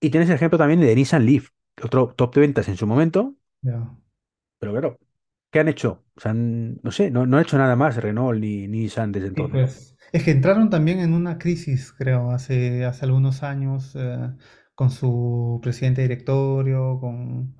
[0.00, 1.48] Y tienes el ejemplo también de Nissan Leaf,
[1.82, 3.34] otro top de ventas en su momento,
[4.58, 4.98] pero claro,
[5.50, 6.04] ¿qué han hecho?
[6.16, 9.12] O sea, han- no sé, no, no han hecho nada más Renault ni, ni Nissan
[9.12, 9.50] desde Sí, entonces.
[9.50, 9.96] pues.
[10.12, 14.30] Es que entraron también en una crisis, creo, hace, hace algunos años, eh,
[14.76, 17.56] con su presidente de directorio, con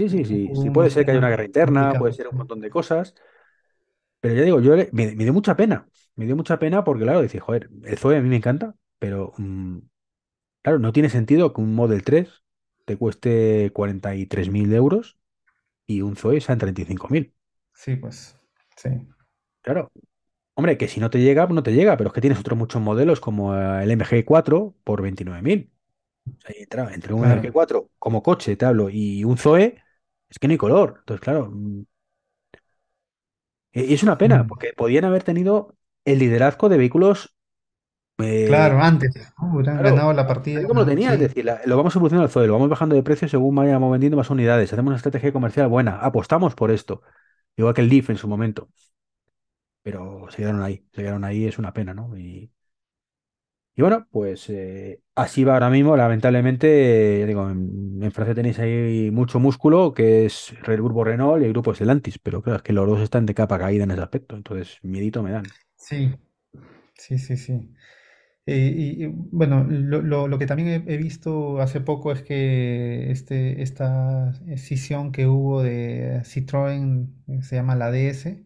[0.00, 2.60] Sí, sí, sí, sí, puede ser que haya una guerra interna, puede ser un montón
[2.60, 3.14] de cosas,
[4.20, 7.04] pero ya digo, yo le- me, me dio mucha pena, me dio mucha pena porque,
[7.04, 9.78] claro, dice, joder, el Zoe a mí me encanta, pero mm,
[10.62, 12.44] Claro, no tiene sentido que un Model 3
[12.86, 15.18] te cueste 43.000 euros
[15.86, 17.34] y un Zoe sea en 35.000.
[17.74, 18.36] Sí, pues.
[18.76, 18.90] Sí.
[19.62, 19.92] Claro,
[20.54, 22.58] hombre, que si no te llega, pues no te llega, pero es que tienes otros
[22.58, 25.72] muchos modelos como el MG4 por 29.000.
[26.38, 26.54] O sea,
[26.94, 27.32] entre un Claro.
[27.32, 29.76] MG4 como coche, te hablo, y un Zoe,
[30.30, 30.96] es que no hay color.
[31.00, 31.84] Entonces, claro, mm,
[33.72, 34.46] y es una pena, Mm.
[34.46, 37.36] porque podían haber tenido el liderazgo de vehículos
[38.18, 39.14] eh, Claro, antes.
[39.38, 40.60] Hubieran Claro, ganado la partida.
[40.66, 43.02] como lo tenía, es decir, la- lo vamos evolucionando el Zoe, lo vamos bajando de
[43.02, 47.02] precio según vayamos vendiendo más unidades, hacemos una estrategia comercial buena, apostamos por esto,
[47.56, 48.68] igual que el Leaf en su momento,
[49.82, 52.16] pero se quedaron ahí, se quedaron ahí, es una pena, ¿no?
[52.16, 52.50] Y,
[53.76, 58.58] y bueno, pues eh, así va ahora mismo, lamentablemente, ya digo, en, en Francia tenéis
[58.58, 62.62] ahí mucho músculo, que es el grupo Renault y el grupo Stellantis, pero claro, es
[62.62, 65.54] que los dos están de capa caída en ese aspecto, entonces miedito me dan.
[65.76, 66.14] sí,
[66.94, 67.74] sí, sí, sí.
[68.46, 72.22] Eh, y, y, bueno, lo, lo- lo que también he, he visto hace poco es
[72.22, 78.44] que este, esta escisión que hubo de Citroën, eh, se llama la DS,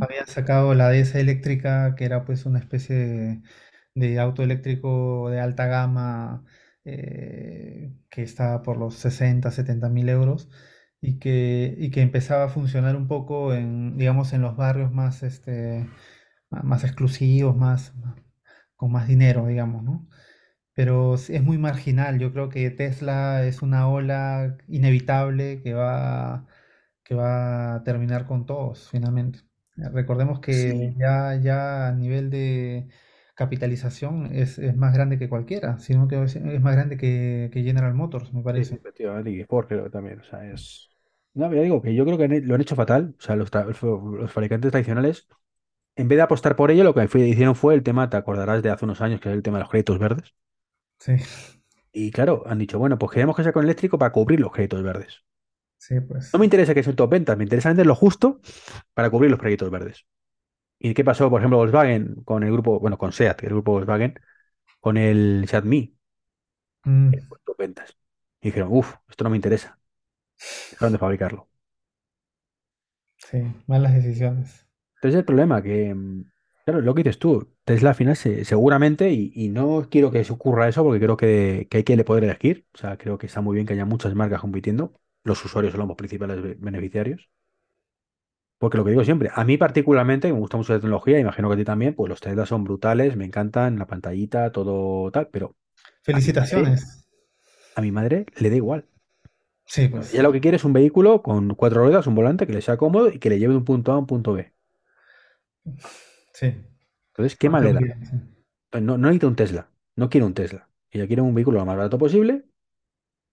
[0.00, 3.42] habían sacado la DS eléctrica, que era pues una especie de,
[3.96, 6.44] de auto eléctrico de alta gama,
[6.84, 10.50] eh, que estaba por los 60, 70 mil euros,
[11.00, 15.22] y que, y que empezaba a funcionar un poco en, digamos, en los barrios más,
[15.24, 15.88] este,
[16.50, 17.94] más exclusivos, más,
[18.76, 20.08] con más dinero, digamos, ¿no?
[20.74, 22.18] Pero es muy marginal.
[22.18, 26.46] Yo creo que Tesla es una ola inevitable que va,
[27.04, 29.40] que va a terminar con todos, finalmente.
[29.76, 32.88] Recordemos que Sí, ya, ya a nivel de
[33.36, 37.62] capitalización es, es más grande que cualquiera, sino que es, es más grande que, que
[37.64, 38.76] General Motors, me sí, sí, parece.
[38.76, 40.88] efectivamente, y Ford creo que también, o sea, es...
[41.34, 43.50] No, ya digo que yo creo que lo han hecho fatal, o sea, los,
[44.32, 45.28] fabricantes tradicionales,
[45.96, 48.70] en vez de apostar por ello, lo que hicieron fue el tema, te acordarás de
[48.70, 50.34] hace unos años, que es el tema de los créditos verdes,
[50.98, 51.16] Sí,
[51.92, 54.82] y claro, han dicho, bueno, pues queremos que sea con eléctrico para cubrir los créditos
[54.84, 55.24] verdes.
[55.78, 56.00] sí,
[56.32, 56.38] No pues.
[56.38, 58.40] me interesa que sea el top ventas, me interesa vender lo justo
[58.94, 60.06] para cubrir los créditos verdes.
[60.78, 64.14] ¿Y qué pasó, por ejemplo, Volkswagen con el grupo, bueno, con SEAT, el grupo Volkswagen,
[64.80, 65.96] con el Seat Mii,
[66.86, 67.96] mm, eh, pues, ventas?
[68.40, 69.78] Y dijeron, uff, esto no me interesa,
[70.70, 71.50] dejaron de fabricarlo.
[73.18, 74.66] sí, malas decisiones.
[74.96, 76.24] Entonces el problema que, mm,
[76.64, 80.24] claro, lo que dices tú, Tesla al final se- seguramente, y, y no quiero que
[80.24, 83.26] se ocurra eso porque creo que, que hay que poder elegir, o sea, creo que
[83.26, 87.28] está muy bien que haya muchas marcas compitiendo, los usuarios son los principales be- beneficiarios,
[88.58, 91.54] porque lo que digo siempre, a mí particularmente, me gusta mucho la tecnología, imagino que
[91.54, 95.56] a ti también, pues los Tesla son brutales, me encantan, la pantallita, todo tal, pero
[96.10, 97.06] a mi madre, Felicitaciones.
[97.76, 98.88] a mi madre le da igual.
[99.66, 100.12] Sí, pues.
[100.12, 102.76] Ella lo que quiere es un vehículo con cuatro ruedas, un volante que le sea
[102.76, 104.52] cómodo y que le lleve de un punto A a un punto B.
[106.32, 106.54] Sí,
[107.12, 107.80] Entonces, ¿qué más más le da?
[107.80, 107.96] seguridad.
[108.02, 108.16] sí.
[108.70, 110.70] Pues no, no necesita un Tesla, no quiere un Tesla.
[110.90, 112.46] Ella quiere un vehículo lo más barato posible.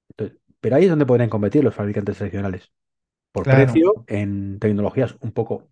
[0.09, 2.71] Entonces, pero ahí es donde podrían competir los fabricantes tradicionales.
[3.34, 3.73] Por Claro.
[3.73, 5.69] precio, en tecnologías un poco,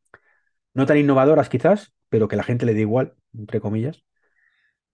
[0.74, 4.04] no tan innovadoras quizás, pero que la gente le dé igual, entre comillas.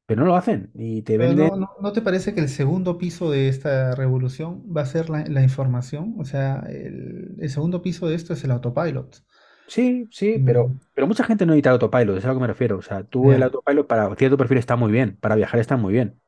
[0.08, 1.52] Pero no lo hacen y te Pero venden.
[1.58, 5.26] no, ¿no te parece que el segundo piso de esta revolución va a ser la,
[5.26, 6.16] la información?
[6.20, 9.24] O sea, el, el segundo piso de esto es el autopilot.
[9.68, 12.48] Sí, sí, pero, Mm, pero mucha gente no necesita autopilot, es a lo que me
[12.48, 12.78] refiero.
[12.78, 15.92] O sea, tú el autopilot para cierto perfil está muy bien, para viajar está muy
[15.94, 16.22] bien,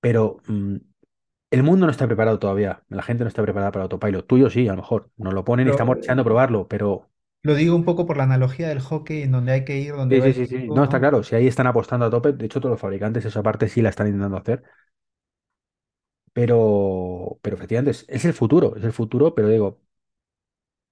[0.00, 0.76] pero mm,
[1.54, 2.84] el mundo no está preparado todavía.
[2.88, 4.26] La gente no está preparada para autopilot.
[4.26, 5.10] Tú y yo sí, a lo mejor.
[5.16, 7.10] Nos lo ponen y pero estamos deseando probarlo, pero
[7.44, 10.16] lo digo un poco por la analogía del hockey, en donde hay que ir donde
[10.16, 10.70] Sí, sí, sí, sí.
[10.70, 11.22] No, está claro.
[11.22, 13.88] Si ahí están apostando a tope, de hecho, todos los fabricantes esa parte sí la
[13.90, 14.62] están intentando hacer.
[16.32, 19.80] Pero, pero efectivamente es, es el futuro, es el futuro, pero digo,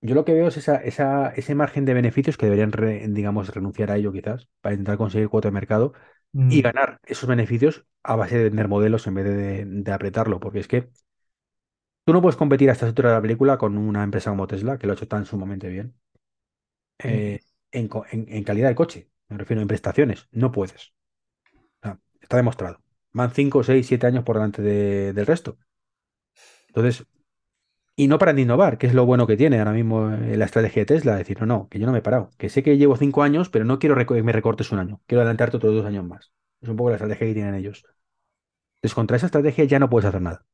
[0.01, 3.49] yo lo que veo es esa, esa, ese margen de beneficios que deberían, re- digamos,
[3.55, 5.93] renunciar a ello quizás, para intentar conseguir cuota de mercado
[6.49, 10.41] y Mm, ganar esos beneficios a base de vender modelos en vez de, de apretarlo.
[10.41, 10.91] Porque es que
[12.05, 14.79] tú no puedes competir a esta altura de la película con una empresa como Tesla,
[14.79, 15.95] que lo ha hecho tan sumamente bien,
[16.99, 17.41] eh,
[17.73, 19.11] en, en en calidad de coche.
[19.29, 20.29] Me refiero en prestaciones.
[20.33, 20.93] No puedes.
[21.83, 22.83] O sea, está demostrado.
[23.13, 25.59] Van 5 6 7 años por delante de- del resto.
[26.69, 27.07] Entonces,
[27.97, 30.45] y no paran de innovar, que es lo bueno que tiene ahora mismo eh, la
[30.47, 31.17] estrategia de Tesla.
[31.17, 32.31] Decir, no, no, que yo no me he parado.
[32.39, 35.01] Que sé que llevo 5 años, pero no quiero que me recortes un año.
[35.07, 36.33] Quiero adelantarte otros dos años más.
[36.61, 37.85] Es un poco la estrategia que tienen ellos.
[38.77, 40.47] Entonces, contra esa estrategia ya no puedes hacer nada.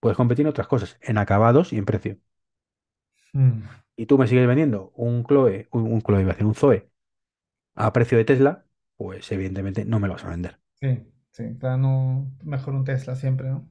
[0.00, 2.18] Puedes competir en otras cosas, en acabados y en precio.
[3.34, 6.54] mm, Y tú me sigues vendiendo un Chloe, un, un Chloe, iba a decir, un
[6.54, 6.88] Zoe
[7.76, 8.66] a precio de Tesla,
[8.96, 10.60] pues evidentemente no me lo vas a vender.
[10.80, 10.98] sí,
[11.30, 13.68] sí, claro, no, mejor un Tesla siempre, ¿no?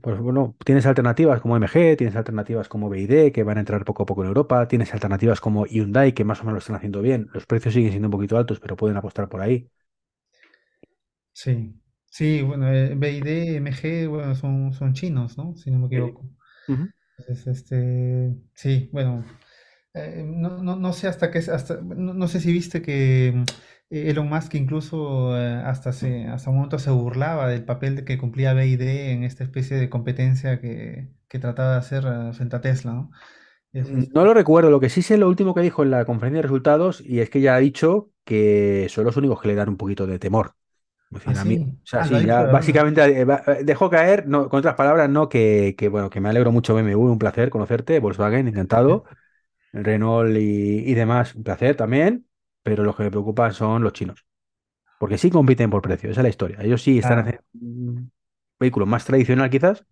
[0.00, 4.02] Pues bueno, tienes alternativas como MG, tienes alternativas como BYD que van a entrar poco
[4.04, 7.02] a poco en Europa, tienes alternativas como Hyundai que más o menos lo están haciendo
[7.02, 7.28] bien.
[7.34, 9.68] Los precios siguen siendo un poquito altos, pero pueden apostar por ahí.
[11.32, 11.74] Sí,
[12.06, 15.56] sí, bueno, eh, BYD, MG, bueno, son, son chinos, ¿no?
[15.56, 16.24] Si no me equivoco.
[17.18, 19.24] Entonces, este, sí, bueno,
[19.94, 23.44] eh, no, no, no sé hasta qué, hasta, no, no sé si viste que
[24.10, 28.54] Elon Musk incluso eh, hasta se, hasta un momento se burlaba del papel que cumplía
[28.54, 32.92] BYD en esta especie de competencia que, que trataba de hacer eh, frente a Tesla,
[32.94, 33.10] ¿no?
[33.72, 36.04] Es, es- No lo recuerdo, lo que sí sé lo último que dijo en la
[36.06, 39.54] conferencia de resultados y es que ya ha dicho que son los únicos que le
[39.56, 40.54] dan un poquito de temor.
[41.24, 43.26] Ah, mí, o sea, ah, sí, ya básicamente eh,
[43.64, 47.12] dejó caer, no, con otras palabras, no, que, que bueno, que me alegro mucho BMW,
[47.12, 49.04] un placer conocerte, Volkswagen, encantado,
[49.72, 52.26] Renault y, y demás, un placer también,
[52.64, 54.26] pero los que me preocupan son los chinos.
[54.98, 56.58] Porque sí compiten por precio, esa es la historia.
[56.62, 58.12] Ellos sí están haciendo un
[58.60, 59.86] vehículo más tradicional quizás,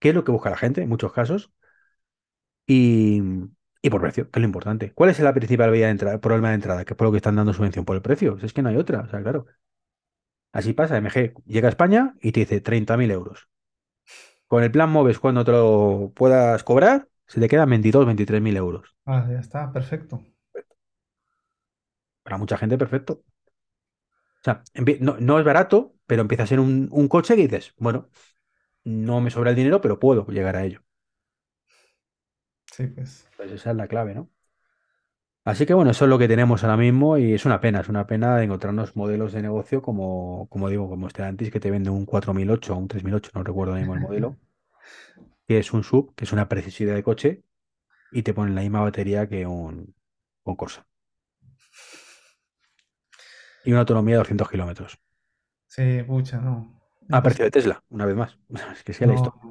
[0.00, 1.52] que es lo que busca la gente en muchos casos,
[2.66, 3.22] y,
[3.82, 4.92] y por precio, que es lo importante.
[4.92, 6.84] ¿Cuál es la principal vía de entrada, problema de entrada?
[6.84, 8.38] Que es por lo que están dando subvención por el precio.
[8.40, 9.46] Si es que no hay otra, o sea, claro.
[10.52, 13.48] Así pasa, MG llega a España y te dice 30.000 euros.
[14.48, 18.94] Con el plan MOVES, cuando te lo puedas cobrar, se te quedan 22, 23.000 euros.
[19.04, 20.22] Ah, ya está, perfecto.
[22.26, 23.12] Para mucha gente, perfecto.
[24.40, 24.62] O sea,
[25.00, 28.08] no, no es barato, pero empieza a ser un, un coche que dices, bueno,
[28.84, 30.82] no me sobra el dinero, pero puedo llegar a ello.
[32.72, 33.26] Sí, pues.
[33.36, 34.30] Pues esa es la clave, ¿no?
[35.44, 37.88] Así que bueno, eso es lo que tenemos ahora mismo y es una pena, es
[37.88, 41.88] una pena encontrarnos modelos de negocio como, como digo, como este antes que te vende
[41.90, 44.36] un 4008 o un 3008, no recuerdo ahora mismo el modelo,
[45.46, 47.42] que es un sub, que es una preciosidad de coche
[48.10, 49.94] y te ponen la misma batería que un,
[50.44, 50.86] un Corsa
[53.66, 54.98] y una autonomía de 200 kilómetros.
[55.68, 56.56] Sí, pucha, no.
[57.10, 57.50] A precio de.
[57.50, 58.38] Tesla, una vez más.
[58.76, 59.16] Es que sea la No.
[59.16, 59.42] historia.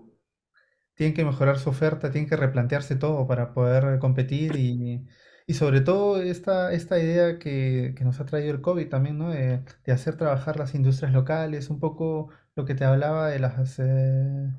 [0.96, 5.06] Tienen que mejorar su oferta, tienen que replantearse todo para poder competir y,
[5.46, 9.30] y sobre todo esta, esta idea que, que nos ha traído el COVID también, ¿no?
[9.32, 13.78] De, de hacer trabajar las industrias locales, un poco lo que te hablaba de las,
[13.80, 14.54] eh,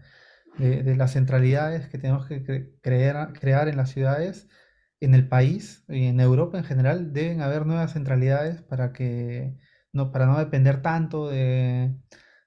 [0.59, 4.49] de, de las centralidades que tenemos que cre- crear, crear en las ciudades,
[5.07, 9.57] en el país y en Europa en general, deben haber nuevas centralidades para que
[9.93, 11.95] no, para no depender tanto de,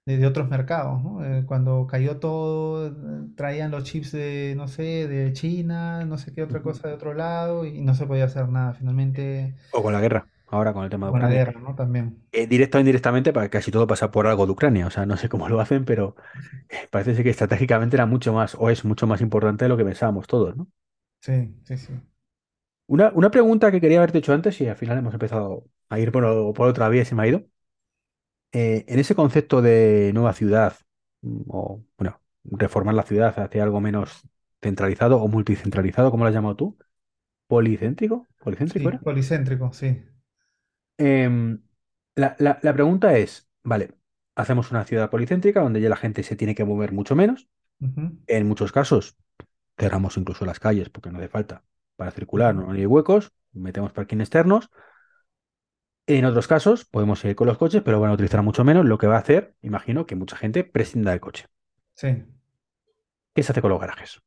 [0.06, 1.24] de, de otros mercados, ¿no?
[1.26, 6.34] Eh, cuando cayó todo, eh, traían los chips de, no sé, de China, no sé
[6.34, 8.74] qué otra cosa de otro lado y no se podía hacer nada.
[8.74, 11.76] Finalmente, O con la guerra, ahora con el tema de con la guerra, ¿no?
[11.76, 12.24] También.
[12.32, 14.86] Eh, directa o indirectamente, para casi todo pasa por algo de Ucrania.
[14.88, 16.16] O sea, no sé cómo lo hacen, pero
[16.92, 19.86] parece ser que estratégicamente era mucho más, o es mucho más importante de lo que
[19.86, 20.68] pensábamos todos, ¿no?
[21.22, 21.94] Sí, sí, sí.
[22.96, 26.12] Una, una pregunta que quería haberte hecho antes y al final hemos empezado a ir
[26.12, 27.44] por, por otra vía y se me ha ido.
[28.52, 30.76] Eh, en ese concepto de nueva ciudad,
[31.22, 34.22] mm, o bueno, reformar la ciudad hacia algo menos
[34.62, 36.78] centralizado o multicentralizado, ¿cómo lo has llamado tú?
[37.48, 38.30] ¿Policéntrico?
[38.40, 39.04] ¿Policéntrico Sí, era?
[39.04, 40.02] policéntrico, sí.
[40.98, 41.62] Em,
[42.16, 43.96] la, la- la pregunta es, vale,
[44.36, 47.48] hacemos una ciudad policéntrica donde ya la gente se tiene que mover mucho menos.
[48.28, 49.18] En muchos casos
[49.80, 51.64] cerramos incluso las calles porque no hace falta
[52.00, 54.72] para circular, no hay huecos, metemos parking externos.
[56.08, 58.98] En otros casos podemos seguir con los coches, pero van a utilizar mucho menos, lo
[58.98, 61.46] que va a hacer, imagino, que mucha gente prescinda del coche.
[61.96, 62.26] Sí,
[63.34, 64.22] ¿Qué se hace con los garajes?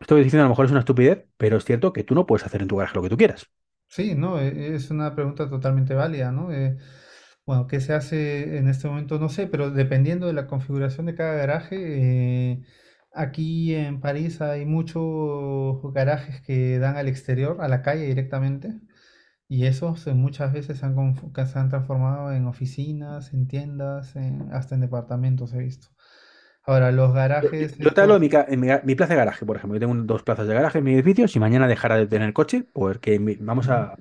[0.00, 2.46] Estoy diciendo a lo mejor es una estupidez, pero es cierto que tú no puedes
[2.46, 3.50] hacer en tu garaje lo que tú quieras.
[3.88, 6.52] sí, no, e- es una pregunta totalmente válida, ¿no?
[6.52, 6.76] Eh,
[7.46, 9.18] bueno, ¿qué se hace en este momento?
[9.18, 11.76] No sé, pero dependiendo de la configuración de cada garaje,
[12.52, 12.62] eh,
[13.16, 18.80] aquí en París hay muchos garajes que dan al exterior, a la calle directamente,
[19.48, 23.48] y esos eh, muchas veces se han, conf- que se han transformado en oficinas, en
[23.48, 25.88] tiendas, en- hasta en departamentos he visto.
[26.64, 28.94] Ahora, los Yo, yo- garajes yo te hablo de mi, ca- en mi, ga- mi
[28.94, 29.76] plaza de garaje, por ejemplo.
[29.76, 31.28] Yo tengo un- dos plazas de garaje en mi edificio.
[31.28, 33.94] Si mañana dejara de tener coche, porque mi- vamos a...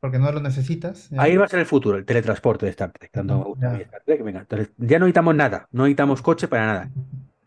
[0.00, 3.10] porque no lo necesitas, Ahí va a ser el futuro, el teletransporte de Star Trek.
[3.12, 3.82] Tanto Ujú, me gusta a mí ya.
[3.82, 4.40] Star Trek, venga.
[4.40, 6.92] Entonces, ya no necesitamos nada, no necesitamos coche para nada.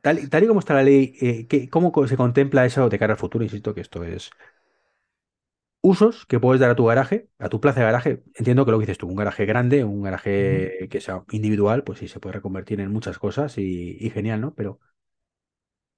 [0.03, 2.99] Tal, y- tal y como está la ley, eh, ¿qué- ¿cómo se contempla eso de
[2.99, 3.43] cara al futuro?
[3.45, 4.31] Insisto que esto es
[5.81, 8.23] usos que puedes dar a tu garaje, a tu plaza de garaje.
[8.35, 11.99] Entiendo que lo que dices tú, un garaje grande, un garaje que sea individual, pues
[11.99, 14.53] sí se puede reconvertir en muchas cosas y, y genial, ¿no?
[14.55, 14.79] Pero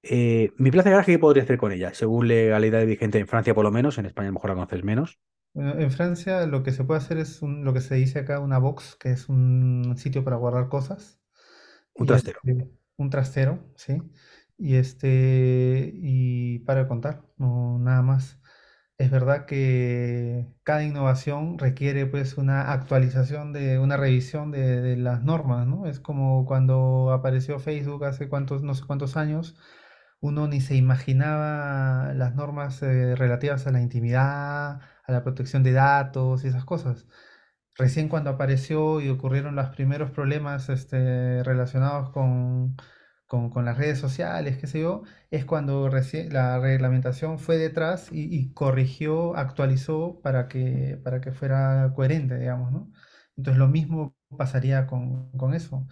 [0.02, 1.92] eh, mi plaza de garaje, ¿qué podría hacer con ella?
[1.94, 4.84] Según legalidad vigente en Francia, por lo menos, en España a lo mejor la conoces
[4.84, 5.18] menos.
[5.54, 8.38] Bueno, en Francia lo que se puede hacer es un- lo que se dice acá
[8.40, 11.18] una box, que es un sitio para guardar cosas,
[12.00, 12.40] Un trastero.
[12.42, 14.02] este, un trastero, ¿sí?
[14.58, 18.40] Y este, y para contar, no nada más.
[18.98, 25.22] Es verdad que cada innovación requiere pues una actualización de una revisión de, de las
[25.22, 25.86] normas, ¿no?
[25.86, 29.56] Es como cuando apareció Facebook hace cuántos, no sé cuántos años,
[30.20, 35.72] uno ni se imaginaba las normas eh, relativas a la intimidad, a la protección de
[35.72, 37.06] datos y esas cosas.
[37.78, 42.76] Recién cuando apareció y ocurrieron los primeros problemas este, relacionados con,
[43.26, 48.08] con, con las redes sociales, qué sé yo, es cuando recién la reglamentación fue detrás
[48.12, 52.90] y, y corrigió, actualizó para que, para que fuera coherente, digamos, ¿no?
[53.36, 55.86] Entonces lo mismo pasaría con, con eso.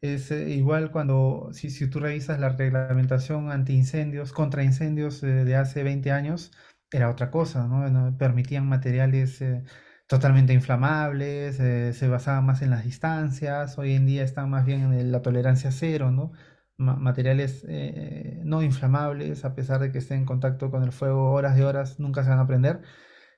[0.00, 5.56] Es eh, igual cuando, si, si tú revisas la reglamentación antiincendios, contra incendios eh, de
[5.56, 6.52] hace 20 años,
[6.92, 8.16] era otra cosa, ¿no?
[8.16, 9.64] Permitían materiales eh,
[10.08, 14.92] totalmente inflamables, eh, se basaban más en las distancias, hoy en día están más bien
[14.94, 16.32] en la tolerancia cero, ¿no?
[16.78, 21.32] Ma- materiales eh, no inflamables, a pesar de que estén en contacto con el fuego
[21.32, 22.82] horas de horas, nunca se van a prender,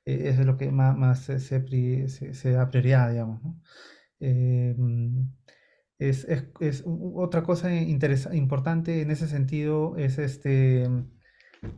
[0.07, 1.61] eh, eso es lo que más, se, se
[2.09, 3.43] se- da prioridad, digamos.
[4.21, 5.23] Eh, mm,
[5.99, 7.73] es, es- es otra cosa
[8.35, 10.89] importante en ese sentido es este,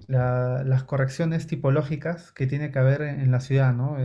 [0.06, 3.96] la- las correcciones tipológicas que tiene que haber en, en la ciudad, ¿no?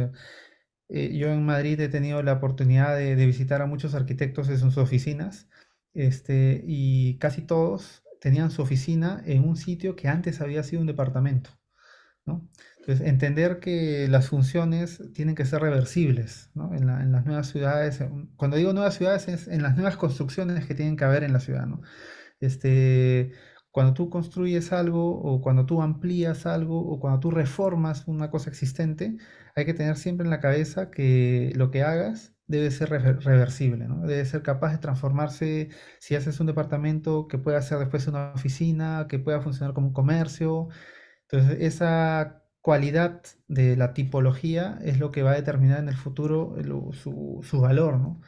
[0.89, 4.59] Eh, yo en Madrid he tenido la oportunidad de, de visitar a muchos arquitectos en
[4.59, 5.47] sus oficinas,
[5.93, 10.87] este, y casi todos tenían su oficina en un sitio que antes había sido un
[10.87, 11.51] departamento,
[12.25, 12.47] ¿no?
[12.79, 16.73] Entonces, entender que las funciones tienen que ser reversibles, ¿no?
[16.73, 17.99] En la- en las nuevas ciudades,
[18.37, 21.39] cuando digo nuevas ciudades es en las nuevas construcciones que tienen que haber en la
[21.39, 21.81] ciudad, ¿no?
[22.39, 23.33] Este,
[23.77, 28.49] cuando tú construyes algo o cuando tú amplías algo o cuando tú reformas una cosa
[28.49, 29.17] existente,
[29.55, 33.87] hay que tener siempre en la cabeza que lo que hagas debe ser rever- reversible,
[33.87, 34.01] ¿no?
[34.07, 35.69] Debe ser capaz de transformarse,
[35.99, 39.93] si haces un departamento, que pueda ser después una oficina, que pueda funcionar como un
[39.93, 40.69] comercio.
[41.29, 46.55] Entonces, esa cualidad de la tipología es lo que va a determinar en el futuro
[46.93, 48.21] su, su valor, ¿no?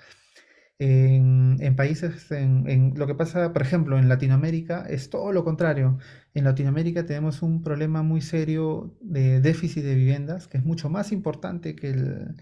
[0.82, 5.44] En, en países, en, en lo que pasa, por ejemplo, en Latinoamérica es todo lo
[5.44, 5.98] contrario.
[6.34, 11.12] En Latinoamérica tenemos un problema muy serio de déficit de viviendas, que es mucho más
[11.12, 12.36] importante que el,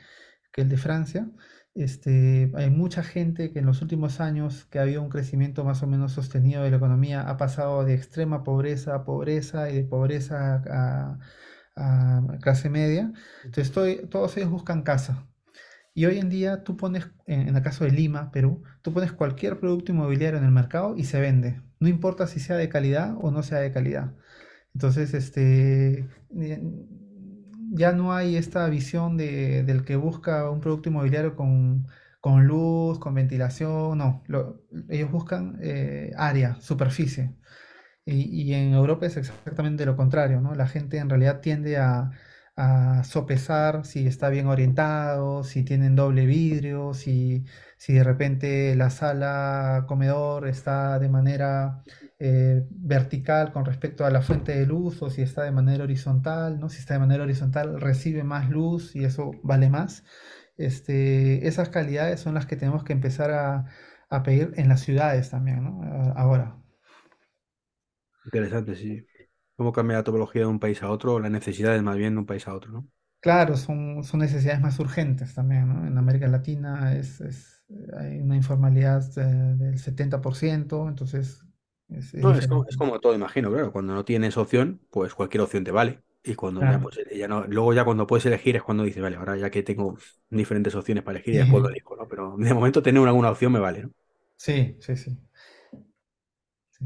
[0.52, 1.32] que el de Francia.
[1.76, 5.84] Este, hay mucha gente que en los últimos años, que ha habido un crecimiento más
[5.84, 9.84] o menos sostenido de la economía, ha pasado de extrema pobreza a pobreza y de
[9.84, 11.20] pobreza a,
[11.76, 13.14] a clase media.
[13.44, 15.28] Entonces, todo- todos ellos buscan casa.
[15.98, 19.60] Y hoy en día tú pones, en, el caso de Lima, Perú, tú pones cualquier
[19.60, 21.60] producto inmobiliario en el mercado y se vende.
[21.80, 24.14] No importa si sea de calidad o no sea de calidad.
[24.74, 26.62] Entonces, este, eh,
[27.72, 31.88] ya no hay esta visión de, del que busca un producto inmobiliario con,
[32.22, 34.24] con luz, con ventilación, no.
[34.28, 37.36] Lo- ellos buscan eh, área, superficie.
[38.06, 40.56] Y, y en Europa es exactamente lo contrario, ¿no?
[40.56, 42.12] La gente en realidad tiende a,
[42.58, 47.46] a sopesar si está bien orientado, si tienen doble vidrio, si,
[47.78, 51.84] si de repente la sala comedor está de manera
[52.20, 56.60] eh, vertical con respecto a la fuente de luz o si está de manera horizontal,
[56.60, 56.70] ¿no?
[56.70, 60.04] Si está de manera horizontal recibe más luz y eso vale más.
[60.58, 63.66] Este, esas calidades son las que tenemos que empezar a,
[64.10, 65.82] a pedir en las ciudades también, ¿no?
[66.16, 66.58] Ahora.
[68.26, 69.08] Interesante, sí.
[69.58, 72.20] ¿Cómo cambia la topología de un país a otro, o las necesidades más bien de
[72.20, 72.88] un país a otro, ¿no?
[73.20, 75.86] Claro, son, son necesidades más urgentes también, ¿no?
[75.88, 77.66] En América Latina es, es,
[77.98, 81.44] hay una informalidad eh, del 70%, entonces
[81.90, 82.68] es, es No, es como, diferente.
[82.68, 83.72] es como todo, imagino, claro.
[83.72, 86.02] Cuando no tienes opción, pues cualquier opción te vale.
[86.24, 89.16] Y cuando ya, pues, ya no, luego ya cuando puedes elegir es cuando dices, vale,
[89.18, 89.98] ahora ya que tengo
[90.30, 92.08] diferentes opciones para elegir, y después lo Sí, elijo, ¿no?
[92.08, 93.92] Pero de momento tener alguna opción me vale, ¿no?
[94.38, 95.18] sí, sí, sí.
[96.70, 96.86] sí.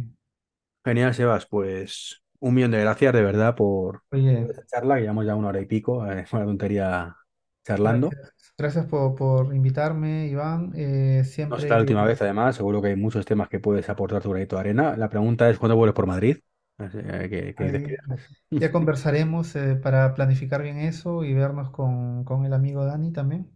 [0.85, 5.25] Genial, Sebas, pues un millón de gracias de verdad por, Oye, esta charla, que llevamos
[5.27, 7.17] ya una hora y pico, eh, una tontería
[7.65, 8.17] charlando.
[8.17, 10.73] gracias, gracias por, por invitarme, Iván.
[10.75, 14.21] Eh, No siempre, la última vez, además, seguro que hay muchos temas que puedes aportar
[14.23, 14.95] tu granito de arena.
[14.97, 16.37] La pregunta es, ¿cuándo vuelves por Madrid?
[16.77, 18.27] Así, eh, ¿Qué, qué dices que ahí viajes?
[18.51, 23.51] ya conversaremos eh, para planificar bien eso y vernos con, con el amigo Dani también.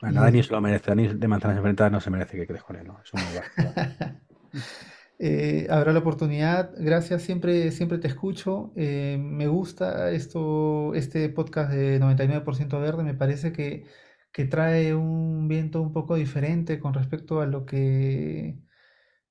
[0.00, 2.46] Bueno, Y Dani es- se lo merece, Dani de manzanas enfrentadas no se merece que
[2.46, 3.00] quedes con él, ¿no?
[3.02, 3.50] Eso muy bajo.
[5.26, 6.74] Eh, habrá la oportunidad.
[6.76, 8.72] Gracias, siempre, siempre te escucho.
[8.76, 13.04] Eh, me gusta esto, este podcast de 99% verde.
[13.04, 13.86] Me parece que,
[14.32, 18.58] que trae un viento un poco diferente con respecto a lo que,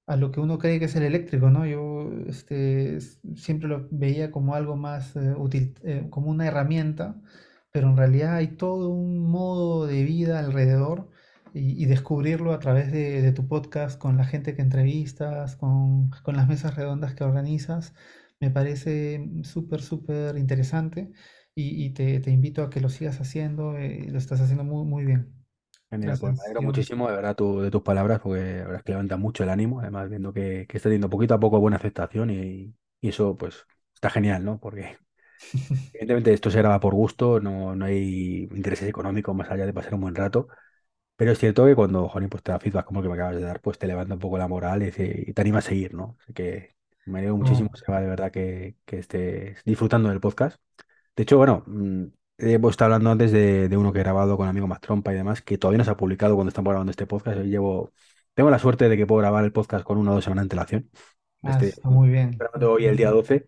[0.07, 1.65] a lo que uno cree que es el eléctrico, ¿no?
[1.67, 2.99] Yo este,
[3.35, 7.21] siempre lo veía como algo más eh, útil, eh, como una herramienta,
[7.71, 11.09] pero en realidad hay todo un modo de vida alrededor
[11.53, 16.09] y, y descubrirlo a través de, de tu podcast, con la gente que entrevistas, con,
[16.23, 17.93] con las mesas redondas que organizas,
[18.39, 21.11] me parece súper, súper interesante
[21.55, 24.85] y, y te, te invito a que lo sigas haciendo, eh, lo estás haciendo muy,
[24.85, 25.33] muy bien.
[25.91, 28.83] Genial, pues me alegro muchísimo de verdad tu- de tus palabras, porque la verdad es
[28.83, 31.77] que levanta mucho el ánimo, además viendo que, que está teniendo poquito a poco buena
[31.77, 34.59] aceptación y, y eso pues está genial, ¿no?
[34.59, 34.97] Porque
[35.93, 39.95] evidentemente esto se graba por gusto, no, no hay intereses económicos más allá de pasar
[39.95, 40.47] un buen rato.
[41.15, 43.35] Pero es cierto que cuando, Jolín, pues te da feedback como el que me acabas
[43.35, 45.61] de dar, pues te levanta un poco la moral y, dice- y te anima a
[45.61, 46.17] seguir, ¿no?
[46.21, 46.75] Así que
[47.05, 50.59] me alegro muchísimo, No, Seba, de verdad que, que estés disfrutando del podcast.
[51.15, 52.05] De hecho, bueno, mm,
[52.39, 55.17] hemos estado hablando antes de, de uno que he grabado con amigo más trompa y
[55.17, 57.37] demás, que todavía no se ha publicado cuando estamos grabando este podcast.
[57.37, 57.93] Yo llevo,
[58.33, 60.45] tengo la suerte de que puedo grabar el podcast con una o dos semanas de
[60.45, 60.91] antelación.
[61.43, 62.31] ah, Este, está muy bien.
[62.37, 63.47] grabando hoy el día 12.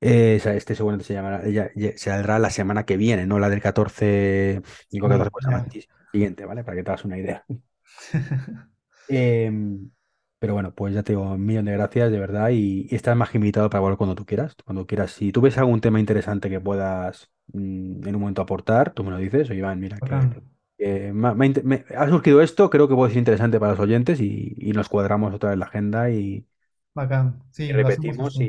[0.00, 3.48] Eh, este seguramente se llamará, ya, ya- se saldrá la semana que viene, no la
[3.48, 4.60] del 14,
[4.90, 5.88] digo 14, Ah, pues.
[6.14, 6.64] Siguiente, ¿vale?
[6.64, 7.44] Para que te hagas una idea.
[9.06, 9.90] Em,
[10.38, 13.16] pero bueno, pues ya te digo, un millón de gracias, de verdad, y, y estás
[13.16, 15.12] más que invitado para volver cuando tú quieras, cuando quieras.
[15.12, 19.10] Si tú ves algún tema interesante que puedas mm, en un momento aportar, tú me
[19.10, 20.42] lo dices, oye, Iván, mira, que,
[20.78, 23.58] que me, ha me ha inter- me ha surgido esto, creo que puede ser interesante
[23.60, 26.46] para los oyentes y, y nos cuadramos otra vez la agenda y,
[26.94, 27.42] bacán.
[27.52, 28.40] Sí, repetimos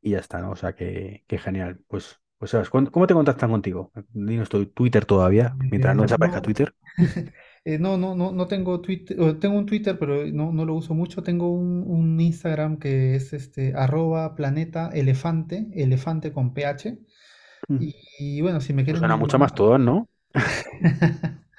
[0.00, 0.50] y ya está, ¿no?
[0.52, 1.80] O sea, que, que genial.
[1.88, 3.90] Pues Pues sabes, ¿cuándo- ¿cómo te contactan contigo?
[4.12, 6.74] Dinos tu Twitter todavía, mientras no Eh, desaparezca no, Twitter.
[7.64, 10.94] eh, no, no, no, no tengo Twitter, tengo un Twitter, pero no, no lo uso
[10.94, 11.22] mucho.
[11.22, 16.98] Tengo un, un Instagram que es este arroba planeta elefante, elefante con PH.
[17.70, 17.78] Mm.
[17.78, 20.08] Y, y bueno, si me Pues quieren suena mucho más todo, ¿no?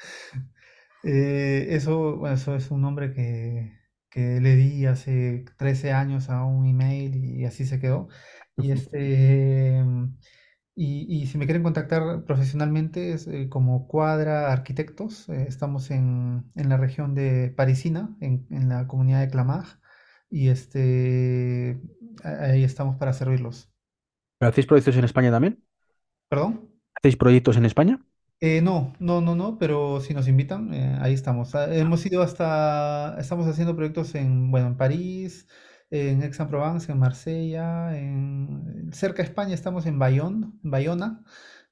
[1.03, 3.73] eh, eso, bueno, eso es un nombre que,
[4.09, 8.09] que le di hace 13 años a un email y así se quedó.
[8.57, 9.83] Y este,
[10.79, 15.29] y, y si me quieren contactar profesionalmente es eh, como Cuadra Arquitectos.
[15.29, 19.67] eh, estamos en, en la región de Parisina, en, en la comunidad de Clamart.
[20.29, 21.81] Y este,
[22.23, 23.71] ahí estamos para servirlos.
[24.37, 25.63] ¿Pero hacéis proyectos en España también?
[26.29, 26.53] ¿Perdón?
[26.97, 27.99] ¿Hacéis proyectos en España?
[28.41, 31.55] Eh, no, no, no, no, pero si nos invitan, eh, ahí estamos.
[31.55, 35.45] Ah, Hemos ido hasta, estamos haciendo proyectos en, bueno, en París,
[35.91, 41.23] en Aix-en-Provence, en Marsella, en, cerca de España estamos en Bayonne, en Bayona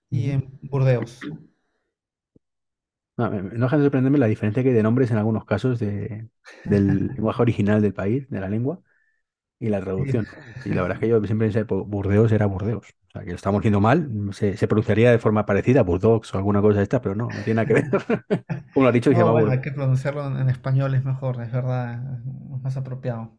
[0.10, 1.30] y en Burdeos.
[3.18, 6.30] No, no deja de sorprenderme la diferencia que hay de nombres en algunos casos de,
[6.64, 8.80] del lenguaje original del país, de la lengua,
[9.60, 9.82] y la Sí.
[9.82, 10.30] traducción.
[10.64, 12.88] Y la verdad es que yo siempre pensé Burdeos era Burdeos.
[13.10, 16.38] O sea, que lo estamos diciendo mal, se, se pronunciaría de forma parecida, Burdox o
[16.40, 17.90] alguna cosa de esta, pero no, no tiene nada que ver.
[18.74, 22.20] Como lo has dicho, No, bueno, hay que pronunciarlo en español, es mejor, es verdad,
[22.20, 23.38] es más apropiado.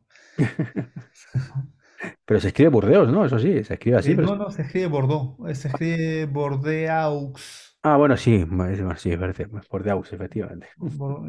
[2.24, 3.24] Pero se escribe Burdeos, ¿no?
[3.24, 4.28] Eso sí, se escribe así, Eh, pero...
[4.28, 7.40] no, no, se escribe Bordeaux, eh, se escribe Bordeaux,
[7.82, 10.68] Ah, bueno, sí, es- sí, parece, Bordeaux, efectivamente.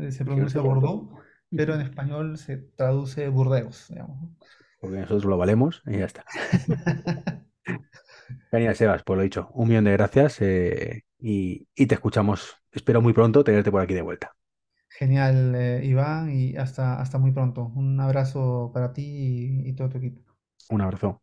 [0.01, 1.09] Eh, se pronuncia Bordeaux.
[1.51, 4.29] Pero en español se traduce Burdeos, digamos.
[4.79, 6.23] Porque nosotros lo valemos y ya está.
[8.51, 12.55] Genial, Sebas, pues lo dicho, un millón de gracias eh, y, y te escuchamos.
[12.71, 14.35] Espero muy pronto tenerte por aquí de vuelta.
[14.99, 17.71] Genial, eh, Iván, y hasta, hasta muy pronto.
[17.75, 19.01] Un abrazo para ti
[19.65, 20.21] y, y todo tu equipo.
[20.69, 21.21] Un abrazo.